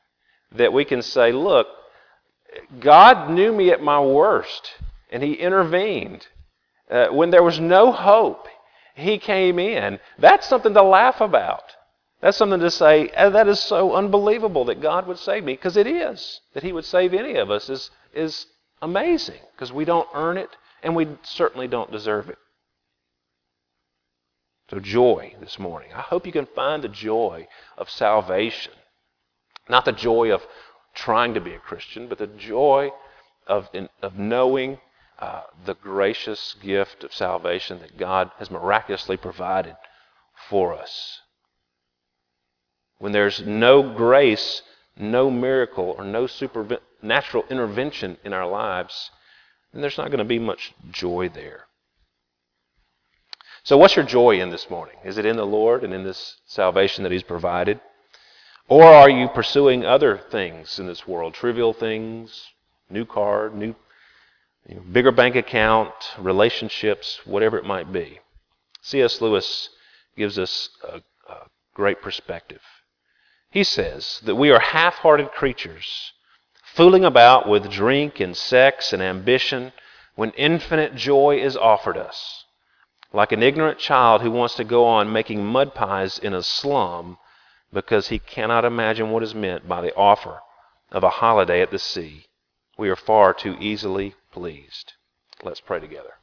That 0.52 0.74
we 0.74 0.86
can 0.86 1.02
say, 1.02 1.32
look, 1.32 1.68
God 2.80 3.30
knew 3.30 3.54
me 3.54 3.72
at 3.72 3.82
my 3.82 4.00
worst, 4.00 4.74
and 5.12 5.22
He 5.22 5.34
intervened. 5.34 6.28
Uh, 6.90 7.08
when 7.08 7.30
there 7.30 7.44
was 7.44 7.60
no 7.60 7.92
hope, 7.92 8.48
he 8.98 9.20
came 9.20 9.60
in. 9.60 10.00
That's 10.18 10.48
something 10.48 10.74
to 10.74 10.82
laugh 10.82 11.22
about. 11.22 11.76
That's 12.20 12.38
something 12.38 12.60
to 12.60 12.72
say, 12.72 13.12
oh, 13.16 13.30
that 13.30 13.48
is 13.48 13.60
so 13.60 13.94
unbelievable 13.94 14.66
that 14.66 14.82
God 14.82 15.06
would 15.06 15.20
save 15.20 15.44
me, 15.44 15.54
because 15.54 15.78
it 15.78 15.86
is. 15.86 16.42
That 16.54 16.64
He 16.64 16.74
would 16.74 16.86
save 16.86 17.14
any 17.14 17.36
of 17.36 17.52
us 17.52 17.70
is, 17.70 17.92
is 18.14 18.48
amazing, 18.82 19.40
because 19.52 19.72
we 19.72 19.86
don't 19.86 20.10
earn 20.16 20.38
it, 20.38 20.50
and 20.82 20.96
we 20.96 21.08
certainly 21.22 21.68
don't 21.68 21.92
deserve 21.92 22.28
it. 22.28 22.40
So, 24.72 24.80
joy 24.80 25.36
this 25.40 25.60
morning. 25.60 25.92
I 25.94 26.02
hope 26.02 26.26
you 26.26 26.32
can 26.32 26.48
find 26.48 26.84
the 26.84 26.90
joy 26.90 27.48
of 27.78 27.92
salvation. 27.92 28.74
Not 29.70 29.86
the 29.86 29.92
joy 29.92 30.32
of 30.32 30.42
trying 30.96 31.36
to 31.36 31.40
be 31.40 31.54
a 31.54 31.60
Christian, 31.60 32.08
but 32.08 32.18
the 32.18 32.28
joy 32.28 32.90
of, 33.46 33.70
of 34.02 34.18
knowing 34.18 34.80
uh, 35.20 35.42
the 35.66 35.74
gracious 35.76 36.56
gift 36.62 37.04
of 37.04 37.14
salvation 37.14 37.80
that 37.80 37.98
God 37.98 38.32
has 38.38 38.52
miraculously 38.52 39.18
provided 39.18 39.76
for 40.50 40.74
us. 40.74 41.22
When 43.00 43.12
there's 43.12 43.42
no 43.42 43.82
grace, 43.94 44.62
no 44.96 45.30
miracle, 45.30 45.96
or 45.98 46.04
no 46.04 46.28
supernatural 46.28 47.46
intervention 47.50 48.18
in 48.24 48.34
our 48.34 48.48
lives, 48.48 49.12
then 49.72 49.82
there's 49.82 49.98
not 49.98 50.10
going 50.10 50.20
to 50.20 50.26
be 50.26 50.40
much 50.40 50.74
joy 50.92 51.30
there. 51.30 51.66
So, 53.64 53.78
what's 53.78 53.96
your 53.96 54.06
joy 54.06 54.40
in 54.40 54.50
this 54.50 54.70
morning? 54.70 54.96
Is 55.04 55.18
it 55.18 55.26
in 55.26 55.36
the 55.36 55.46
Lord 55.46 55.84
and 55.84 55.94
in 55.94 56.04
this 56.04 56.38
salvation 56.46 57.04
that 57.04 57.12
He's 57.12 57.24
provided? 57.24 57.80
Or 58.70 58.84
are 58.84 59.10
you 59.10 59.28
pursuing 59.30 59.86
other 59.86 60.18
things 60.18 60.80
in 60.80 60.88
this 60.88 61.08
world? 61.08 61.34
Trivial 61.34 61.74
things, 61.74 62.48
new 62.90 63.06
car, 63.06 63.50
new 63.50 63.76
you 64.68 64.76
know, 64.76 64.82
bigger 64.92 65.12
bank 65.12 65.36
account, 65.36 65.94
relationships, 66.20 67.22
whatever 67.26 67.58
it 67.58 67.66
might 67.66 67.92
be. 67.92 68.20
C.S. 68.82 69.22
Lewis 69.22 69.70
gives 70.16 70.38
us 70.38 70.70
a, 70.84 71.02
a 71.32 71.48
great 71.74 72.02
perspective. 72.02 72.62
He 73.50 73.64
says 73.64 74.22
that 74.26 74.36
we 74.36 74.52
are 74.52 74.60
half 74.60 74.96
hearted 74.96 75.32
creatures, 75.32 76.12
fooling 76.64 77.06
about 77.06 77.48
with 77.48 77.72
drink 77.72 78.20
and 78.20 78.36
sex 78.36 78.92
and 78.92 79.02
ambition 79.02 79.72
when 80.16 80.32
infinite 80.32 80.96
joy 80.96 81.40
is 81.42 81.56
offered 81.56 81.98
us. 81.98 82.44
Like 83.14 83.32
an 83.32 83.42
ignorant 83.42 83.80
child 83.80 84.22
who 84.22 84.32
wants 84.32 84.56
to 84.56 84.66
go 84.66 84.86
on 84.86 85.14
making 85.14 85.46
mud 85.46 85.74
pies 85.74 86.20
in 86.20 86.34
a 86.34 86.44
slum 86.44 87.18
because 87.72 88.10
he 88.10 88.20
cannot 88.20 88.66
imagine 88.66 89.12
what 89.12 89.24
is 89.24 89.34
meant 89.34 89.68
by 89.68 89.80
the 89.80 89.96
offer 89.96 90.42
of 90.92 91.04
a 91.04 91.10
holiday 91.10 91.62
at 91.62 91.72
the 91.72 91.80
sea. 91.80 92.26
We 92.78 92.90
are 92.90 92.96
far 92.96 93.34
too 93.34 93.56
easily 93.60 94.16
pleased. 94.38 94.94
Let's 95.44 95.62
pray 95.62 95.80
together. 95.80 96.17